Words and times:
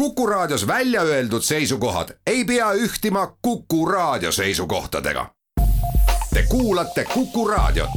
Kuku 0.00 0.26
Raadios 0.26 0.66
välja 0.66 1.02
öeldud 1.02 1.42
seisukohad 1.42 2.08
ei 2.26 2.44
pea 2.44 2.72
ühtima 2.72 3.36
Kuku 3.42 3.86
Raadio 3.86 4.32
seisukohtadega. 4.32 5.26
Te 6.34 6.42
kuulate 6.48 7.04
Kuku 7.04 7.48
Raadiot. 7.48 7.90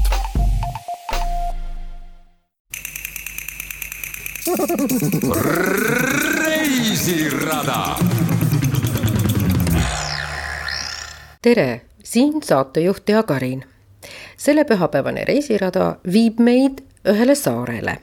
reisirada. 6.36 7.96
tere, 11.42 11.82
siin 12.04 12.44
saatejuht 12.44 13.06
Tea 13.06 13.24
Karin. 13.24 13.64
selle 14.38 14.64
pühapäevane 14.64 15.26
reisirada 15.26 15.96
viib 16.14 16.40
meid 16.40 16.84
ühele 17.08 17.36
saarele 17.36 17.98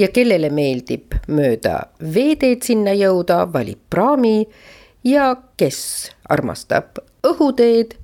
ja 0.00 0.08
kellele 0.08 0.48
meeldib 0.50 1.16
mööda 1.28 1.76
veeteed 2.00 2.64
sinna 2.64 2.94
jõuda, 2.96 3.44
valib 3.52 3.82
praami. 3.92 4.46
Ja 5.04 5.32
kes 5.56 6.10
armastab 6.28 7.00
õhuteed, 7.24 7.94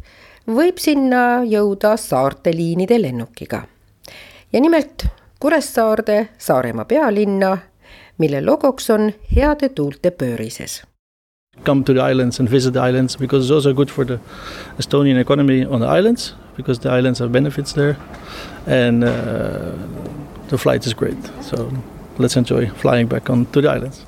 võib 0.48 0.78
sinna 0.80 1.42
jõuda 1.44 1.96
saarte 2.00 2.52
liinide 2.56 3.00
lennukiga. 3.00 3.64
ja 4.52 4.60
nimelt 4.60 5.06
Kuressaarde, 5.40 6.28
Saaremaa 6.38 6.84
pealinna, 6.84 7.58
mille 8.18 8.40
logoks 8.40 8.90
on 8.90 9.10
heade 9.36 9.68
tuulte 9.68 10.10
pöörises. 10.10 10.82
Come 11.64 11.84
to 11.84 11.92
the 11.92 12.00
islands 12.12 12.40
and 12.40 12.50
visit 12.50 12.72
the 12.72 12.80
islands 12.88 13.16
because 13.16 13.44
it's 13.44 13.54
also 13.54 13.74
good 13.74 13.90
for 13.90 14.04
the 14.04 14.18
Estonian 14.78 15.20
economy 15.20 15.66
on 15.66 15.80
the 15.80 15.86
islands 15.98 16.34
because 16.56 16.80
the 16.80 16.88
islands 16.88 17.20
have 17.20 17.32
benefits 17.32 17.74
there. 17.74 17.96
And 18.66 19.04
uh, 19.04 19.72
the 20.48 20.58
flight 20.58 20.86
is 20.86 20.94
great. 20.94 21.30
So 21.40 21.70
let's 22.18 22.36
enjoy 22.36 22.68
flying 22.82 23.08
back 23.08 23.30
on 23.30 23.46
to 23.52 23.60
the 23.60 23.70
islands. 23.70 24.04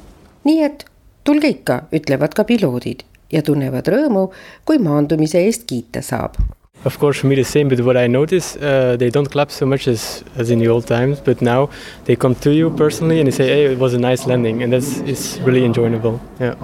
nii 0.49 0.63
et 0.65 0.85
tulge 1.29 1.51
ikka, 1.53 1.83
ütlevad 1.93 2.33
ka 2.37 2.45
piloodid 2.49 3.03
ja 3.33 3.43
tunnevad 3.45 3.89
rõõmu, 3.93 4.29
kui 4.65 4.79
maandumise 4.81 5.43
eest 5.45 5.67
kiita 5.69 6.01
saab. 6.05 6.39
Of 6.87 7.01
course, 7.03 7.19
for 7.21 7.27
me 7.27 7.35
the 7.35 7.45
same, 7.45 7.69
but 7.69 7.81
what 7.81 7.97
I 7.97 8.07
notice, 8.07 8.57
uh, 8.57 8.97
they 8.97 9.11
don't 9.11 9.29
clap 9.29 9.51
so 9.51 9.67
much 9.67 9.89
as, 9.89 10.23
as 10.37 10.49
in 10.49 10.61
the 10.61 10.69
old 10.69 10.87
times, 10.87 11.21
but 11.21 11.43
now 11.43 11.69
they 12.05 12.15
come 12.15 12.37
to 12.37 12.53
you 12.55 12.71
personally 12.71 13.19
and 13.19 13.27
they 13.27 13.35
say, 13.35 13.49
hey, 13.49 13.73
it 13.73 13.79
was 13.79 13.95
a 13.95 13.99
nice 13.99 14.27
landing 14.27 14.63
and 14.63 14.73
that's 14.73 14.99
is 14.99 15.41
really 15.41 15.65
enjoyable, 15.65 16.21
yeah. 16.39 16.55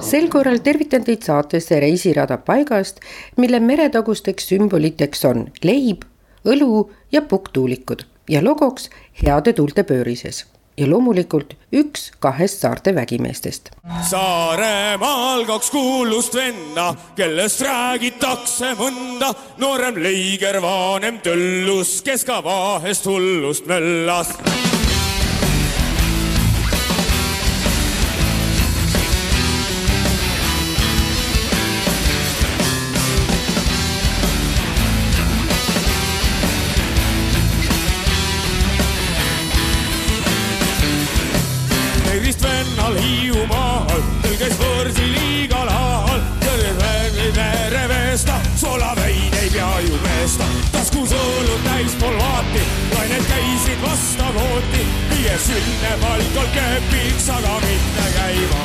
sel 0.00 0.26
korral 0.32 0.58
tervitan 0.64 1.04
teid 1.04 1.22
saatesse 1.28 1.78
Reisirada 1.80 2.40
paigast, 2.48 3.04
mille 3.36 3.60
meretagusteks 3.60 4.48
sümboliteks 4.50 5.24
on 5.28 5.46
leib, 5.64 6.08
õlu 6.48 6.86
ja 7.12 7.22
pukktuulikud 7.22 8.04
ja 8.28 8.44
logoks 8.44 8.90
heade 9.22 9.52
tuulte 9.52 9.84
pöörises 9.86 10.44
ja 10.76 10.86
loomulikult 10.90 11.54
üks 11.72 12.10
kahest 12.20 12.60
saarte 12.60 12.94
vägimeestest. 12.94 13.70
Saaremaal 14.10 15.46
kaks 15.48 15.70
kuulust 15.72 16.36
venna, 16.36 16.90
kellest 17.16 17.64
räägitakse 17.64 18.74
mõnda, 18.78 19.32
noorem 19.62 20.00
leiger, 20.02 20.60
vanem 20.62 21.20
töllus, 21.24 22.00
kes 22.04 22.26
ka 22.28 22.42
vahest 22.44 23.08
hullust 23.08 23.68
möllas 23.70 24.36
viies 55.36 55.46
sünne 55.46 55.96
palkol 56.00 56.48
kepiks, 56.54 57.28
aga 57.28 57.60
mitte 57.60 58.04
käima 58.14 58.62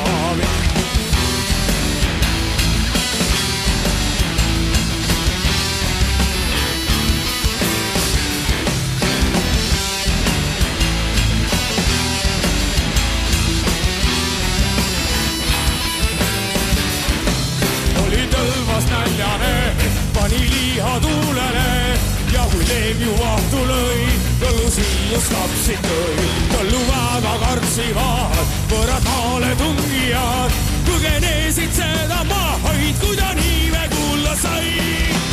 oli 18.02 18.26
tõlvas 18.32 18.86
näljane, 18.90 19.74
pani 20.14 20.40
liha 20.54 21.00
tuulele 21.00 21.98
ja 22.32 22.46
kui 22.52 22.64
leeb 22.68 23.04
ju 23.04 23.18
vahtu 23.20 23.66
lõi, 23.68 24.08
põllu 24.40 24.72
siius 24.72 25.28
kapsid 25.34 25.90
tõi. 25.90 26.41
Kartsivad, 27.72 28.50
võõrad 28.68 29.04
maale 29.06 29.54
tungijad, 29.56 30.56
põgenesid 30.84 31.72
seda 31.72 32.20
mahaid, 32.28 32.98
kui 33.00 33.16
ta 33.16 33.32
niime 33.38 33.88
kuulda 33.94 34.36
sai. 34.36 35.31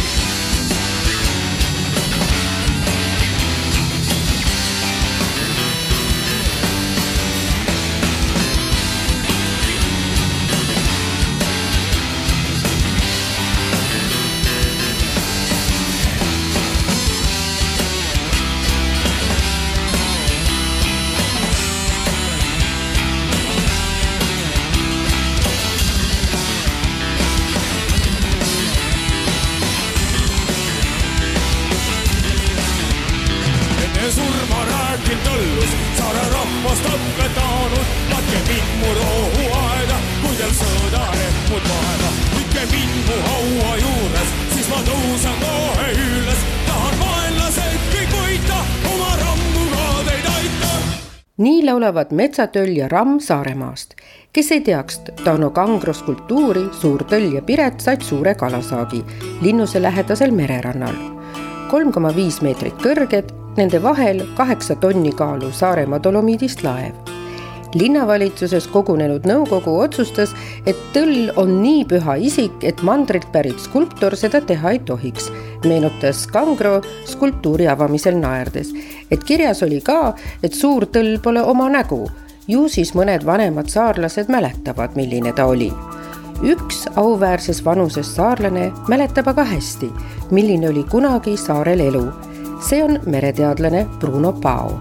Laulavad 51.80 52.12
Metsatöll 52.12 52.78
ja 52.78 52.88
Ramm 52.88 53.20
Saaremaast. 53.20 53.94
kes 54.34 54.52
ei 54.52 54.62
teaks 54.62 55.02
Tauno 55.24 55.50
Kangro 55.50 55.94
skulptuuri 55.94 56.62
Suur 56.72 57.04
töll 57.04 57.34
ja 57.34 57.42
Piret 57.42 57.80
said 57.80 58.02
suure 58.02 58.36
kalasaagi 58.36 59.06
linnuse 59.42 59.82
lähedasel 59.82 60.32
mererannal. 60.32 60.96
kolm 61.72 61.92
koma 61.92 62.16
viis 62.16 62.42
meetrit 62.42 62.76
kõrged, 62.84 63.32
nende 63.58 63.84
vahel 63.84 64.26
kaheksa 64.36 64.76
tonni 64.76 65.12
kaalu 65.12 65.52
Saaremaa 65.52 66.04
dolomiidist 66.04 66.64
laev. 66.64 66.94
linnavalitsuses 67.74 68.68
kogunenud 68.68 69.24
nõukogu 69.24 69.80
otsustas, 69.80 70.36
et 70.66 70.76
tõll 70.94 71.32
on 71.36 71.62
nii 71.62 71.86
püha 71.86 72.16
isik, 72.18 72.64
et 72.64 72.82
mandrilt 72.82 73.32
pärit 73.32 73.60
skulptor 73.60 74.16
seda 74.18 74.42
teha 74.42 74.72
ei 74.72 74.80
tohiks, 74.80 75.32
meenutas 75.64 76.28
Kangro 76.28 76.82
skulptuuri 77.06 77.68
avamisel 77.68 78.18
naerdes, 78.18 78.74
et 79.12 79.24
kirjas 79.24 79.64
oli 79.64 79.82
ka, 79.82 80.16
et 80.44 80.54
suur 80.54 80.86
tõll 80.86 81.20
pole 81.24 81.42
oma 81.44 81.70
nägu 81.70 82.06
ju 82.50 82.66
siis 82.72 82.96
mõned 82.98 83.26
vanemad 83.26 83.70
saarlased 83.70 84.30
mäletavad, 84.32 84.98
milline 84.98 85.34
ta 85.38 85.46
oli. 85.46 85.70
üks 86.40 86.86
auväärses 86.96 87.60
vanuses 87.66 88.14
saarlane 88.16 88.70
mäletab 88.88 89.28
aga 89.28 89.44
hästi, 89.44 89.90
milline 90.32 90.70
oli 90.70 90.84
kunagi 90.84 91.36
saarel 91.38 91.80
elu. 91.80 92.06
see 92.62 92.84
on 92.84 93.00
mereteadlane 93.06 93.86
Bruno 94.00 94.34
Pao. 94.34 94.80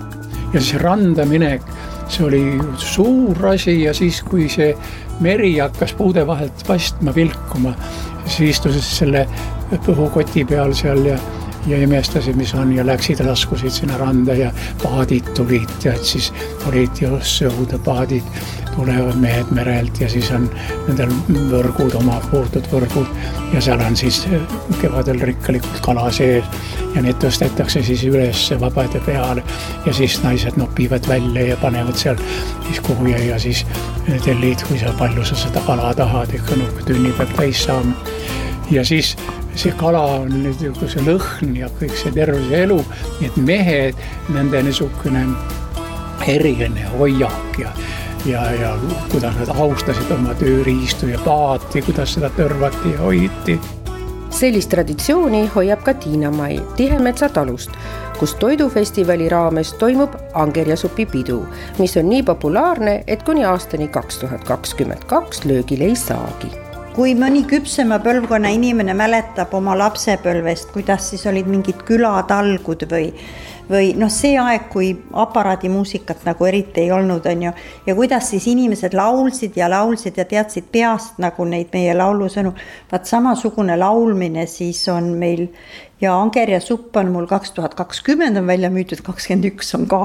ja 0.55 0.61
see 0.61 0.79
randa 0.79 1.27
minek, 1.27 1.63
see 2.09 2.25
oli 2.25 2.43
suur 2.77 3.47
asi 3.47 3.83
ja 3.83 3.95
siis, 3.95 4.23
kui 4.23 4.49
see 4.49 4.77
meri 5.21 5.59
hakkas 5.59 5.93
puude 5.93 6.27
vahelt 6.27 6.65
paistma, 6.67 7.15
vilkuma, 7.15 7.75
siis 8.25 8.57
istusid 8.57 8.83
selle 8.83 9.27
põhukoti 9.85 10.47
peal 10.49 10.73
seal 10.75 11.05
ja 11.05 11.19
ja 11.69 11.79
imestasid, 11.83 12.37
mis 12.37 12.55
on 12.55 12.73
ja 12.73 12.87
läksid, 12.87 13.21
laskusid 13.27 13.71
sinna 13.71 13.99
randa 13.99 14.35
ja 14.35 14.53
paadid 14.83 15.27
tulid, 15.37 15.69
tead 15.83 16.01
siis 16.07 16.31
olid 16.69 17.03
just 17.03 17.43
õudepaadid, 17.45 18.25
tulevad 18.77 19.19
mehed 19.21 19.51
merelt 19.55 20.01
ja 20.01 20.09
siis 20.09 20.31
on 20.35 20.47
nendel 20.87 21.13
võrgud, 21.51 21.97
oma 21.99 22.21
puutud 22.31 22.67
võrgud 22.73 23.09
ja 23.53 23.63
seal 23.65 23.83
on 23.85 23.97
siis 23.99 24.23
kevadel 24.81 25.21
rikkalikult 25.31 25.81
kala 25.85 26.09
sees 26.15 26.47
ja 26.95 27.03
need 27.05 27.19
tõstetakse 27.23 27.83
siis 27.85 28.05
üles 28.09 28.45
vabade 28.61 29.03
peale 29.07 29.45
ja 29.87 29.95
siis 29.95 30.21
naised 30.25 30.57
nopivad 30.61 31.09
välja 31.11 31.51
ja 31.51 31.59
panevad 31.61 31.99
seal 32.01 32.21
siis 32.69 32.81
kuhu 32.87 33.11
ja, 33.13 33.19
ja 33.33 33.41
siis 33.43 33.65
tellid, 34.25 34.63
kui 34.69 34.79
sa 34.81 34.95
palju 34.99 35.27
sa 35.27 35.37
seda 35.39 35.63
kala 35.67 35.93
tahad, 35.99 36.33
ikka 36.39 36.57
noh, 36.61 36.81
tünni 36.87 37.13
peab 37.19 37.35
täis 37.37 37.67
saama. 37.67 37.95
ja 38.71 38.85
siis 38.85 39.17
see 39.59 39.75
kala 39.75 40.01
on 40.21 40.29
niisugune 40.45 41.03
lõhn 41.09 41.57
ja 41.59 41.69
kõik 41.81 41.97
see 41.99 42.13
terve 42.15 42.39
see 42.47 42.61
elu, 42.63 42.79
nii 43.19 43.31
et 43.31 43.39
mehed, 43.43 44.05
nende 44.35 44.61
niisugune 44.69 45.25
eriline 46.29 46.85
hoiak 46.95 47.59
ja 47.63 47.73
ja, 48.27 48.45
ja 48.53 48.71
kuidas 49.11 49.35
nad 49.39 49.51
austasid 49.55 50.11
oma 50.15 50.35
tööriistu 50.39 51.11
ja 51.11 51.19
paati, 51.25 51.83
kuidas 51.87 52.15
seda 52.15 52.31
tõrvati 52.37 52.95
ja 52.95 53.03
hoiti. 53.03 53.59
sellist 54.31 54.71
traditsiooni 54.71 55.47
hoiab 55.55 55.83
ka 55.83 55.95
Tiina-Mai 55.95 56.61
Tihemetsa 56.77 57.29
talust, 57.29 57.75
kus 58.19 58.35
toidufestivali 58.39 59.29
raames 59.29 59.73
toimub 59.81 60.15
angerjasupi 60.35 61.07
pidu, 61.07 61.41
mis 61.79 61.97
on 61.97 62.09
nii 62.11 62.23
populaarne, 62.23 63.03
et 63.07 63.23
kuni 63.23 63.45
aastani 63.45 63.89
kaks 63.89 64.23
tuhat 64.23 64.45
kakskümmend 64.45 65.07
kaks 65.07 65.45
löögile 65.45 65.91
ei 65.91 65.97
saagi 65.97 66.68
kui 66.99 67.13
mõni 67.15 67.45
küpsema 67.47 68.01
põlvkonna 68.03 68.51
inimene 68.51 68.95
mäletab 68.99 69.53
oma 69.55 69.77
lapsepõlvest, 69.79 70.73
kuidas 70.75 71.13
siis 71.13 71.23
olid 71.31 71.47
mingid 71.47 71.85
külatalgud 71.87 72.83
või, 72.91 73.13
või 73.69 73.93
noh, 73.95 74.11
see 74.11 74.33
aeg, 74.43 74.65
kui 74.73 74.89
aparaadimuusikat 75.23 76.27
nagu 76.27 76.49
eriti 76.51 76.83
ei 76.83 76.91
olnud, 76.97 77.29
on 77.31 77.45
ju, 77.47 77.53
ja 77.87 77.95
kuidas 77.95 78.33
siis 78.33 78.49
inimesed 78.51 78.99
laulsid 78.99 79.55
ja 79.61 79.71
laulsid 79.71 80.19
ja 80.19 80.27
teadsid 80.27 80.67
peast 80.75 81.23
nagu 81.23 81.47
neid 81.47 81.71
meie 81.77 81.95
laulusõnu. 81.95 82.57
vaat 82.91 83.07
samasugune 83.07 83.79
laulmine 83.79 84.49
siis 84.51 84.83
on 84.91 85.15
meil 85.23 85.47
ja 86.03 86.19
Anger 86.19 86.51
ja 86.51 86.61
supp 86.61 86.97
on 86.97 87.15
mul 87.15 87.31
kaks 87.31 87.55
tuhat 87.55 87.79
kakskümmend 87.79 88.43
on 88.43 88.47
välja 88.47 88.75
müüdud, 88.75 89.07
kakskümmend 89.07 89.53
üks 89.53 89.75
on 89.79 89.87
ka 89.87 90.03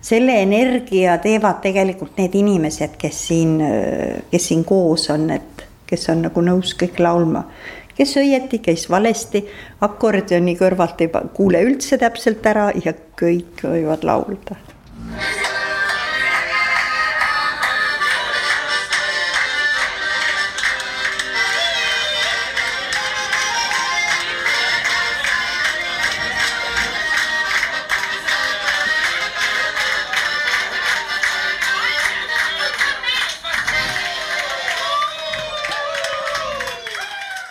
selle 0.00 0.40
energia 0.40 1.18
teevad 1.20 1.60
tegelikult 1.60 2.16
need 2.16 2.32
inimesed, 2.34 2.96
kes 2.96 3.26
siin, 3.28 3.58
kes 4.30 4.52
siin 4.54 4.64
koos 4.64 5.10
on, 5.10 5.30
et 5.36 5.67
kes 5.88 6.08
on 6.12 6.24
nagu 6.28 6.44
nõus 6.44 6.74
kõik 6.78 7.00
laulma. 7.02 7.44
kes 7.96 8.16
õieti, 8.20 8.60
kes 8.62 8.86
valesti, 8.90 9.44
akordioni 9.80 10.56
kõrvalt 10.56 11.00
ei 11.00 11.10
kuule 11.34 11.64
üldse 11.66 11.98
täpselt 11.98 12.46
ära 12.46 12.70
ja 12.84 12.94
kõik 13.18 13.64
võivad 13.66 14.04
laulda 14.04 15.47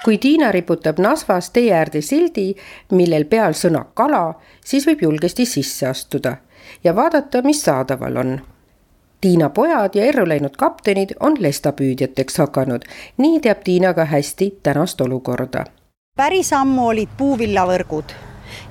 kui 0.07 0.17
Tiina 0.17 0.51
riputab 0.51 0.99
Nasvas 0.99 1.49
tee 1.49 1.73
äärde 1.75 1.99
sildi, 2.01 2.53
millel 2.95 3.25
peal 3.27 3.51
sõna 3.51 3.81
kala, 3.93 4.37
siis 4.63 4.87
võib 4.87 5.03
julgesti 5.03 5.43
sisse 5.45 5.89
astuda 5.89 6.37
ja 6.83 6.93
vaadata, 6.95 7.41
mis 7.43 7.59
saadaval 7.65 8.21
on. 8.23 8.31
Tiina 9.21 9.49
pojad 9.49 9.99
ja 9.99 10.05
erru 10.07 10.23
läinud 10.29 10.55
kaptenid 10.55 11.11
on 11.19 11.35
lestapüüdjateks 11.43 12.39
hakanud, 12.39 12.87
nii 13.17 13.43
teab 13.43 13.67
Tiina 13.67 13.93
ka 13.93 14.05
hästi 14.05 14.51
tänast 14.63 15.01
olukorda. 15.01 15.65
päris 16.15 16.53
ammu 16.53 16.87
olid 16.87 17.09
puuvillavõrgud 17.17 18.15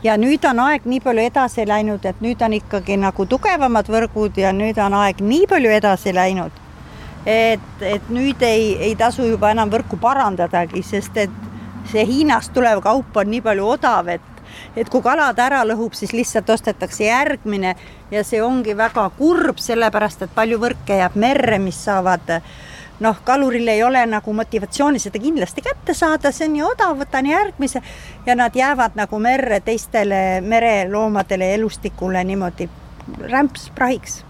ja 0.02 0.16
nüüd 0.16 0.48
on 0.48 0.60
aeg 0.60 0.88
nii 0.88 1.00
palju 1.00 1.20
edasi 1.22 1.68
läinud, 1.68 2.04
et 2.04 2.20
nüüd 2.20 2.40
on 2.40 2.52
ikkagi 2.52 2.96
nagu 2.96 3.26
tugevamad 3.26 3.92
võrgud 3.92 4.40
ja 4.40 4.52
nüüd 4.52 4.78
on 4.78 4.94
aeg 4.94 5.20
nii 5.20 5.46
palju 5.46 5.70
edasi 5.70 6.14
läinud 6.14 6.65
et, 7.26 7.82
et 7.82 8.08
nüüd 8.12 8.42
ei, 8.46 8.76
ei 8.88 8.94
tasu 8.96 9.26
juba 9.26 9.50
enam 9.50 9.70
võrku 9.72 9.98
parandadagi, 10.00 10.82
sest 10.86 11.18
et 11.26 11.44
see 11.90 12.06
Hiinast 12.06 12.54
tulev 12.54 12.80
kaup 12.84 13.16
on 13.16 13.30
nii 13.30 13.42
palju 13.44 13.68
odav, 13.76 14.08
et 14.14 14.32
et 14.76 14.88
kui 14.88 15.02
kalad 15.02 15.38
ära 15.42 15.64
lõhub, 15.66 15.92
siis 15.98 16.12
lihtsalt 16.14 16.48
ostetakse 16.54 17.04
järgmine 17.04 17.74
ja 18.10 18.22
see 18.24 18.40
ongi 18.42 18.76
väga 18.78 19.08
kurb, 19.18 19.58
sellepärast 19.60 20.22
et 20.24 20.32
palju 20.34 20.60
võrke 20.62 20.96
jääb 21.00 21.16
merre, 21.20 21.58
mis 21.60 21.78
saavad 21.84 22.30
noh, 23.00 23.18
kaluril 23.24 23.68
ei 23.68 23.82
ole 23.84 24.04
nagu 24.08 24.32
motivatsiooni 24.32 25.02
seda 25.02 25.20
kindlasti 25.20 25.64
kätte 25.66 25.94
saada, 25.94 26.32
see 26.32 26.48
on 26.48 26.54
nii 26.56 26.64
odav, 26.68 26.96
võtan 27.02 27.28
järgmise 27.28 27.82
ja 28.26 28.38
nad 28.38 28.56
jäävad 28.56 28.96
nagu 28.96 29.20
merre 29.20 29.60
teistele 29.60 30.40
mereloomadele 30.46 31.52
elustikule 31.58 32.24
niimoodi 32.24 32.70
rämps 33.26 33.70
prahiks 33.74 34.22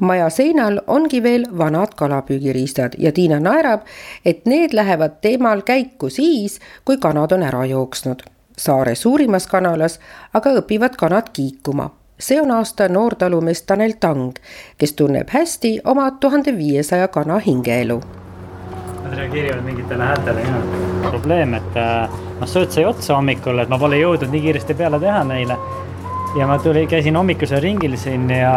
maja 0.00 0.30
seinal 0.30 0.80
ongi 0.86 1.22
veel 1.22 1.46
vanad 1.58 1.94
kalapüügiriistad 1.96 2.92
ja 2.98 3.12
Tiina 3.12 3.40
naerab, 3.40 3.80
et 4.24 4.46
need 4.46 4.72
lähevad 4.72 5.20
teemal 5.20 5.62
käiku 5.62 6.10
siis, 6.10 6.60
kui 6.84 6.96
kanad 6.96 7.32
on 7.32 7.42
ära 7.42 7.64
jooksnud. 7.64 8.22
saare 8.56 8.94
suurimas 8.94 9.46
kanalas 9.46 10.00
aga 10.34 10.50
õpivad 10.60 10.96
kanad 10.96 11.28
kiikuma. 11.32 11.90
see 12.18 12.40
on 12.40 12.50
aasta 12.50 12.88
noortalumees 12.88 13.62
Tanel 13.62 13.92
Tang, 14.00 14.32
kes 14.78 14.92
tunneb 14.92 15.28
hästi 15.28 15.80
oma 15.84 16.10
tuhande 16.10 16.56
viiesaja 16.56 17.08
kana 17.08 17.38
hingeelu. 17.38 18.00
Nad 19.04 19.16
reageerivad 19.18 19.64
mingitele 19.64 20.04
häältele 20.04 20.40
ka. 20.40 21.10
probleem, 21.10 21.54
et 21.54 21.74
noh, 22.40 22.48
sööt 22.48 22.72
sai 22.72 22.84
otsa 22.84 23.16
hommikul, 23.16 23.58
et 23.58 23.68
ma 23.68 23.78
pole 23.78 23.96
jõudnud 23.96 24.30
nii 24.30 24.40
kiiresti 24.40 24.74
peale 24.74 25.00
teha 25.00 25.24
neile 25.24 25.56
ja 26.36 26.46
ma 26.48 26.58
tuli, 26.58 26.86
käisin 26.88 27.16
hommikusel 27.16 27.60
ringil 27.60 27.96
siin 28.00 28.24
ja 28.32 28.52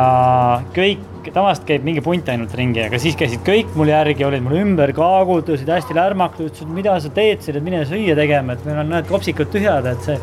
kõik, 0.76 1.02
tavaliselt 1.26 1.66
käib 1.68 1.88
mingi 1.88 2.04
punt 2.06 2.30
ainult 2.32 2.54
ringi, 2.56 2.86
aga 2.86 3.00
siis 3.02 3.18
käisid 3.20 3.44
kõik 3.46 3.74
mul 3.76 3.92
järgi, 3.92 4.24
olid 4.28 4.44
mul 4.46 4.60
ümber, 4.62 4.94
kaagutasid 4.96 5.70
hästi 5.74 5.98
lärmakad, 5.98 6.46
ütlesid, 6.48 6.72
mida 6.72 6.96
sa 7.04 7.12
teed 7.16 7.44
siin, 7.44 7.60
et 7.60 7.66
mine 7.66 7.84
süüa 7.90 8.16
tegema, 8.18 8.56
et 8.56 8.64
meil 8.68 8.80
on 8.84 8.94
need 8.96 9.10
kopsikud 9.12 9.52
tühjad, 9.52 9.90
et 9.92 10.08
see, 10.08 10.16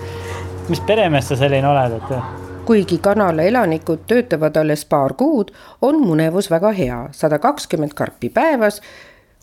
mis 0.71 0.81
peremees 0.89 1.29
sa 1.29 1.39
selline 1.41 1.69
oled, 1.69 1.99
et 1.99 2.41
kuigi 2.67 3.01
kanala 3.03 3.45
elanikud 3.45 4.07
töötavad 4.09 4.57
alles 4.61 4.87
paar 4.89 5.17
kuud, 5.19 5.51
on 5.83 5.99
munevus 6.01 6.49
väga 6.53 6.73
hea, 6.77 7.01
sada 7.17 7.41
kakskümmend 7.43 7.93
karpi 7.99 8.31
päevas 8.33 8.81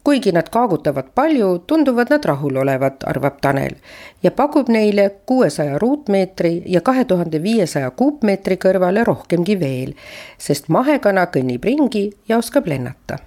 kuigi 0.10 0.32
nad 0.34 0.48
kaagutavad 0.50 1.12
palju, 1.16 1.60
tunduvad 1.70 2.10
nad 2.10 2.24
rahul 2.26 2.56
olevat, 2.58 3.04
arvab 3.06 3.36
Tanel 3.42 3.76
ja 4.24 4.32
pakub 4.32 4.72
neile 4.74 5.04
kuuesaja 5.26 5.78
ruutmeetri 5.78 6.64
ja 6.66 6.82
kahe 6.82 7.04
tuhande 7.06 7.38
viiesaja 7.44 7.92
kuupmeetri 7.92 8.58
kõrvale 8.58 9.04
rohkemgi 9.06 9.60
veel, 9.62 9.94
sest 10.42 10.72
mahekana 10.74 11.28
kõnnib 11.36 11.70
ringi 11.70 12.08
ja 12.28 12.42
oskab 12.42 12.72
lennata. 12.74 13.20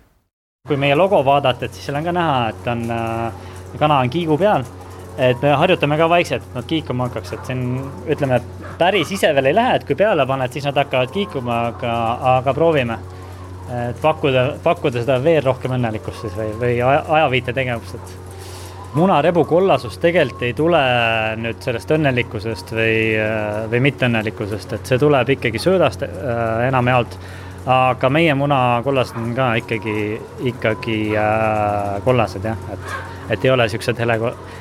kui 0.66 0.76
meie 0.76 0.98
logo 0.98 1.22
vaadata, 1.24 1.64
et 1.64 1.78
siis 1.78 1.86
seal 1.86 2.00
on 2.00 2.10
ka 2.10 2.16
näha, 2.18 2.42
et 2.48 2.68
on 2.74 2.84
äh,, 2.90 3.32
kana 3.78 4.00
on 4.02 4.10
kiigu 4.10 4.38
peal, 4.38 4.66
et 5.18 5.38
me 5.42 5.54
harjutame 5.62 6.02
ka 6.02 6.10
vaikselt, 6.10 6.42
et 6.42 6.58
nad 6.58 6.70
kiikuma 6.74 7.08
hakkaks, 7.08 7.32
et 7.38 7.54
on, 7.54 7.64
ütleme, 8.10 8.42
päris 8.78 9.14
ise 9.14 9.30
veel 9.34 9.52
ei 9.52 9.54
lähe, 9.54 9.78
et 9.78 9.86
kui 9.86 9.94
peale 9.94 10.26
paned, 10.26 10.50
siis 10.50 10.66
nad 10.66 10.82
hakkavad 10.82 11.14
kiikuma, 11.14 11.64
aga, 11.70 11.96
aga 12.38 12.58
proovime 12.58 12.98
et 13.70 14.02
pakkuda, 14.02 14.46
pakkuda 14.62 15.04
seda 15.04 15.18
veel 15.22 15.42
rohkem 15.44 15.76
õnnelikkust 15.78 16.26
siis 16.26 16.34
või, 16.36 16.50
või 16.60 16.74
ajaviite 16.82 17.54
tegevust, 17.56 17.94
et 17.94 18.32
munarebu 18.94 19.44
kollasus 19.48 19.96
tegelikult 19.98 20.42
ei 20.46 20.54
tule 20.56 20.80
nüüd 21.40 21.62
sellest 21.64 21.92
õnnelikkusest 21.96 22.74
või, 22.76 22.96
või 23.72 23.80
mitteõnnelikkusest, 23.88 24.74
et 24.76 24.90
see 24.90 25.00
tuleb 25.00 25.32
ikkagi 25.36 25.62
söödast 25.62 26.04
äh, 26.08 26.66
enamjaolt. 26.68 27.18
aga 27.66 28.08
meie 28.10 28.34
munakollased 28.34 29.16
on 29.16 29.34
ka 29.36 29.52
ikkagi, 29.54 30.20
ikkagi 30.50 30.96
äh, 31.14 32.00
kollased 32.04 32.44
jah, 32.44 32.58
et, 32.74 32.96
et 33.30 33.44
ei 33.44 33.50
ole 33.50 33.68
siuksed 33.70 33.98
hele, 34.02 34.18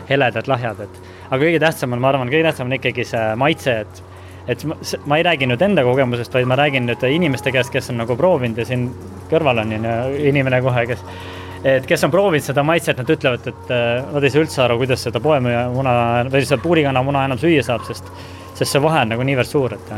heledad 0.10 0.48
lahjad, 0.48 0.84
et 0.86 1.02
aga 1.32 1.42
kõige 1.42 1.60
tähtsam 1.60 1.96
on, 1.96 2.02
ma 2.04 2.12
arvan, 2.12 2.30
kõige 2.30 2.46
tähtsam 2.46 2.70
on 2.70 2.78
ikkagi 2.78 3.08
see 3.10 3.24
maitse, 3.42 3.80
et 3.82 4.04
et 4.50 4.64
ma, 4.66 4.78
ma 5.06 5.20
ei 5.20 5.26
räägi 5.28 5.50
nüüd 5.50 5.62
enda 5.62 5.84
kogemusest, 5.86 6.34
vaid 6.34 6.50
ma 6.50 6.58
räägin 6.60 6.88
nüüd 6.90 7.04
inimeste 7.10 7.54
käest, 7.54 7.74
kes 7.74 7.92
on 7.94 8.02
nagu 8.02 8.18
proovinud 8.18 8.58
ja 8.58 8.66
siin 8.68 8.90
kõrval 9.32 9.62
on 9.64 9.76
inimene 9.76 10.62
kohe, 10.66 10.86
kes 10.90 11.06
et 11.64 11.86
kes 11.86 12.06
on 12.08 12.14
proovinud 12.14 12.46
seda 12.46 12.64
maitset, 12.66 12.98
nad 12.98 13.12
ütlevad, 13.14 13.46
et 13.52 13.74
äh, 13.74 14.00
nad 14.14 14.26
ei 14.26 14.34
saa 14.34 14.46
üldse 14.46 14.64
aru, 14.64 14.80
kuidas 14.82 15.04
seda 15.06 15.22
poemüüja 15.24 15.68
muna 15.74 15.94
või 16.32 16.42
seda 16.46 16.62
puurikana 16.62 17.04
muna 17.06 17.26
enam 17.28 17.42
süüa 17.42 17.62
saab, 17.66 17.86
sest, 17.88 18.10
sest 18.58 18.72
see 18.72 18.82
vahe 18.82 19.04
on 19.06 19.14
nagu 19.14 19.28
niivõrd 19.28 19.50
suur, 19.50 19.76
et 19.78 19.94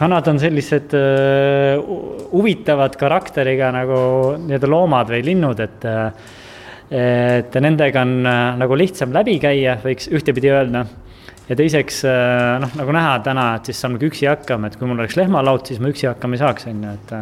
kanad 0.00 0.30
on 0.30 0.38
sellised 0.40 0.94
uh, 0.96 1.82
huvitavad 2.30 2.94
karakteriga 2.96 3.72
nagu 3.74 3.98
nii-öelda 4.46 4.70
loomad 4.70 5.10
või 5.12 5.26
linnud, 5.26 5.60
et 5.66 5.90
uh, 5.90 6.38
et 6.90 7.54
nendega 7.62 8.02
on 8.02 8.24
nagu 8.58 8.74
lihtsam 8.74 9.12
läbi 9.14 9.36
käia, 9.38 9.76
võiks 9.78 10.08
ühtepidi 10.10 10.50
öelda 10.50 10.80
ja 11.50 11.56
teiseks 11.58 12.04
noh, 12.62 12.76
nagu 12.78 12.94
näha 12.94 13.16
täna, 13.26 13.46
et 13.58 13.70
siis 13.70 13.80
saan 13.82 13.96
nagu 13.96 14.06
üksi 14.06 14.28
hakkama, 14.30 14.70
et 14.70 14.78
kui 14.78 14.88
mul 14.88 15.02
oleks 15.02 15.18
lehmalaut, 15.18 15.66
siis 15.66 15.82
ma 15.82 15.90
üksi 15.90 16.06
hakkama 16.10 16.38
ei 16.38 16.44
saaks, 16.44 16.68
on 16.70 16.84
ju, 16.86 16.92
et 16.94 17.16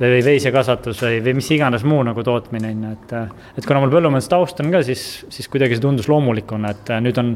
või 0.00 0.24
veisekasvatus 0.26 1.04
või, 1.04 1.20
või 1.22 1.36
mis 1.38 1.52
iganes 1.54 1.84
muu 1.86 2.02
nagu 2.06 2.24
tootmine 2.26 2.72
on 2.74 2.82
ju, 2.88 2.96
et. 2.96 3.14
et 3.60 3.66
kuna 3.68 3.84
mul 3.84 3.94
põllumajandustaust 3.94 4.64
on 4.64 4.74
ka, 4.74 4.82
siis, 4.86 5.06
siis 5.30 5.48
kuidagi 5.50 5.78
see 5.78 5.86
tundus 5.86 6.10
loomulikuna, 6.10 6.74
et 6.74 6.94
nüüd 7.04 7.20
on. 7.22 7.34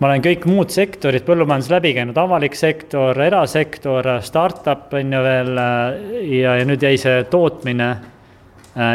ma 0.00 0.08
olen 0.08 0.24
kõik 0.24 0.46
muud 0.50 0.72
sektorid 0.74 1.22
põllumajandus 1.26 1.70
läbi 1.70 1.94
käinud, 1.94 2.18
avalik 2.18 2.56
sektor, 2.58 3.18
erasektor, 3.22 4.16
startup 4.26 4.94
on 4.98 5.12
ju 5.14 5.20
veel 5.26 5.60
ja, 5.60 6.56
ja 6.58 6.66
nüüd 6.66 6.82
jäi 6.82 6.96
see 6.98 7.22
tootmine 7.30 7.90
äh, 7.90 8.08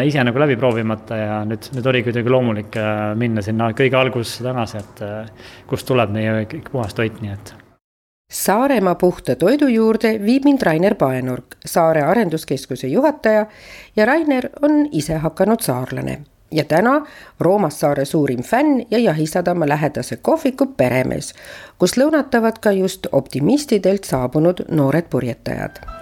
ise 0.05 0.23
nagu 0.23 0.39
läbi 0.39 0.55
proovimata 0.55 1.17
ja 1.19 1.37
nüüd, 1.47 1.67
nüüd 1.75 1.91
oli 1.91 2.03
kuidagi 2.05 2.31
loomulik 2.31 2.77
äh, 2.79 3.11
minna 3.19 3.43
sinna 3.43 3.71
kõige 3.75 3.99
algusesse 3.99 4.45
tagasi, 4.45 4.81
et 4.81 5.03
äh, 5.03 5.47
kust 5.67 5.87
tuleb 5.89 6.13
meie 6.15 6.45
kõik 6.51 6.71
puhas 6.71 6.95
toit, 6.95 7.21
nii 7.21 7.33
et 7.35 7.55
Saaremaa 8.35 8.95
puhta 8.97 9.35
toidu 9.37 9.67
juurde 9.69 10.15
viib 10.17 10.47
mind 10.47 10.63
Rainer 10.65 10.95
Paenurk, 10.97 11.59
Saare 11.65 12.01
Arenduskeskuse 12.01 12.87
juhataja 12.89 13.45
ja 13.95 14.05
Rainer 14.05 14.49
on 14.65 14.87
ise 14.91 15.19
hakanud 15.21 15.61
saarlane 15.61 16.23
ja 16.51 16.63
täna 16.63 17.05
Roomas 17.39 17.79
saare 17.79 18.05
suurim 18.05 18.43
fänn 18.43 18.85
ja 18.91 18.99
Jahisadama 18.99 19.67
lähedase 19.67 20.17
kohviku 20.21 20.65
peremees, 20.77 21.33
kus 21.77 21.97
lõunatavad 21.97 22.57
ka 22.61 22.71
just 22.71 23.07
optimistidelt 23.11 24.03
saabunud 24.03 24.65
noored 24.71 25.09
purjetajad. 25.09 25.94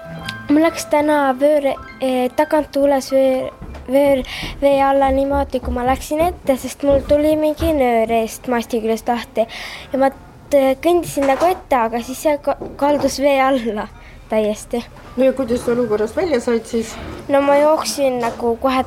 Mul 0.50 0.62
läks 0.62 0.86
täna 0.92 1.34
vöör 1.40 1.72
eh, 1.74 2.32
tagant 2.36 2.72
tuules 2.72 3.12
vöör, 3.12 3.50
vöör 3.88 4.24
vee 4.62 4.84
alla 4.84 5.12
niimoodi, 5.12 5.60
kui 5.60 5.74
ma 5.74 5.86
läksin 5.88 6.22
ette, 6.22 6.58
sest 6.58 6.84
mul 6.84 7.02
tuli 7.08 7.36
mingi 7.36 7.74
nöör 7.74 8.12
eest 8.22 8.48
masti 8.48 8.82
küljest 8.82 9.08
lahti 9.08 9.48
ja 9.94 10.00
ma 10.00 10.12
Äh, 10.54 10.76
kõndisin 10.78 11.26
nagu 11.26 11.48
ette, 11.50 11.74
aga 11.74 12.00
siis 12.06 12.20
see 12.22 12.34
kaldus 12.78 13.16
vee 13.24 13.40
alla 13.42 13.88
täiesti. 14.30 14.84
no 15.18 15.26
ja 15.26 15.34
kuidas 15.34 15.64
sa 15.66 15.72
olukorrast 15.72 16.16
välja 16.16 16.40
said 16.42 16.66
siis? 16.66 16.96
no 17.28 17.42
ma 17.42 17.56
jooksin 17.58 18.20
nagu 18.22 18.56
kohe 18.62 18.84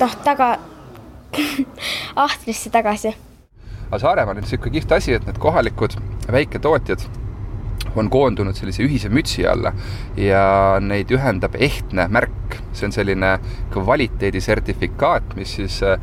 noh, 0.00 0.14
taga 0.24 0.58
ahtrisse 2.24 2.70
tagasi. 2.70 3.12
aga 3.90 3.98
Saaremaal 3.98 4.36
on 4.36 4.42
niisugune 4.46 4.72
kihvt 4.78 4.92
asi, 4.96 5.12
et 5.12 5.26
need 5.26 5.38
kohalikud 5.38 5.98
väiketootjad 6.32 7.04
on 7.96 8.10
koondunud 8.10 8.56
sellise 8.56 8.84
ühise 8.84 9.10
mütsi 9.12 9.46
alla 9.48 9.72
ja 10.16 10.42
neid 10.80 11.10
ühendab 11.10 11.56
ehtne 11.58 12.08
märk. 12.08 12.36
see 12.72 12.86
on 12.86 12.92
selline 12.92 13.38
kvaliteedisertifikaat, 13.74 15.34
mis 15.36 15.54
siis 15.58 15.80
äh, 15.82 15.98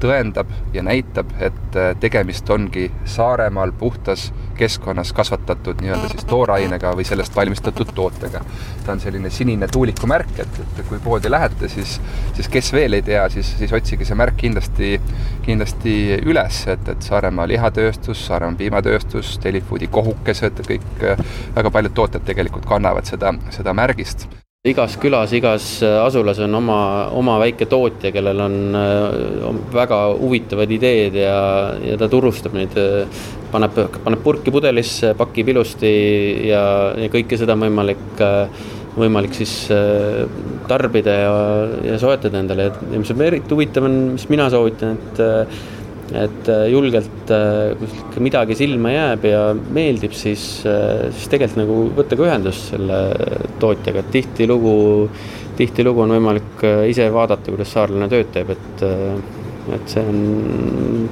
tõendab 0.00 0.50
ja 0.74 0.82
näitab, 0.86 1.30
et 1.40 1.76
äh, 1.76 1.94
tegemist 2.00 2.50
ongi 2.50 2.88
Saaremaal 3.04 3.72
puhtas 3.78 4.32
keskkonnas 4.56 5.12
kasvatatud 5.12 5.82
nii-öelda 5.84 6.08
siis 6.12 6.24
toorainega 6.28 6.94
või 6.96 7.04
sellest 7.04 7.36
valmistatud 7.36 7.92
tootega. 7.94 8.40
ta 8.86 8.92
on 8.92 9.00
selline 9.00 9.30
sinine 9.30 9.68
tuuliku 9.68 10.06
märk, 10.06 10.38
et, 10.38 10.60
et 10.64 10.80
kui 10.88 10.98
poodi 11.04 11.30
lähete, 11.30 11.68
siis, 11.68 11.98
siis 12.38 12.48
kes 12.48 12.72
veel 12.72 12.98
ei 12.98 13.02
tea, 13.02 13.28
siis, 13.32 13.52
siis 13.58 13.72
otsige 13.72 14.04
see 14.04 14.16
märk 14.16 14.38
kindlasti, 14.40 14.96
kindlasti 15.44 15.96
üles, 16.24 16.62
et, 16.72 16.88
et 16.88 17.10
Saaremaa 17.10 17.48
lihatööstus, 17.48 18.26
Saaremaa 18.26 18.58
piimatööstus, 18.62 19.36
Delifoodi 19.44 19.90
kohukesed, 19.92 20.64
kõik 20.70 21.06
väga 21.56 21.70
paljud 21.70 21.94
tooted 22.00 22.26
tegelikult 22.26 22.66
kannavad 22.68 23.08
seda, 23.08 23.34
seda 23.50 23.76
märgist 23.76 24.28
igas 24.66 24.96
külas, 25.00 25.32
igas 25.36 25.66
asulas 25.84 26.40
on 26.44 26.58
oma, 26.58 26.78
oma 27.14 27.36
väike 27.42 27.68
tootja, 27.70 28.12
kellel 28.14 28.40
on, 28.44 28.56
on 29.46 29.60
väga 29.74 30.00
huvitavad 30.18 30.72
ideed 30.74 31.18
ja, 31.20 31.38
ja 31.82 31.98
ta 32.00 32.08
turustab 32.10 32.56
neid, 32.56 32.74
paneb, 33.52 33.78
paneb 34.04 34.24
purki 34.24 34.54
pudelisse, 34.54 35.14
pakib 35.18 35.52
ilusti 35.54 35.92
ja, 36.48 36.64
ja 36.98 37.12
kõike 37.12 37.38
seda 37.38 37.56
on 37.56 37.66
võimalik, 37.66 38.24
võimalik 38.96 39.36
siis 39.38 39.54
tarbida 40.66 41.16
ja, 41.20 41.32
ja 41.92 42.02
soetada 42.02 42.42
endale. 42.42 42.70
Ja 42.90 43.00
mis 43.00 43.12
on 43.14 43.24
eriti 43.26 43.54
huvitav, 43.54 43.86
on, 43.86 43.98
mis 44.16 44.28
mina 44.32 44.48
soovitan, 44.52 44.96
et 44.96 45.75
et 46.14 46.48
äh, 46.48 46.66
julgelt, 46.70 47.30
äh, 47.34 47.74
kui 48.12 48.22
midagi 48.22 48.54
silma 48.58 48.92
jääb 48.92 49.26
ja 49.26 49.40
meeldib, 49.54 50.14
siis, 50.14 50.44
äh, 50.68 51.08
siis 51.10 51.26
tegelikult 51.32 51.58
nagu 51.62 51.78
võtta 51.96 52.18
ka 52.18 52.28
ühendust 52.28 52.70
selle 52.70 53.00
tootjaga, 53.62 54.04
et 54.04 54.12
tihtilugu, 54.14 54.76
tihtilugu 55.58 56.04
on 56.04 56.14
võimalik 56.14 56.64
ise 56.92 57.08
vaadata, 57.14 57.50
kuidas 57.50 57.74
saarlane 57.74 58.10
tööd 58.12 58.30
teeb, 58.34 58.54
et, 58.54 58.86
et 59.74 59.90
see 59.90 60.06
on 60.06 61.08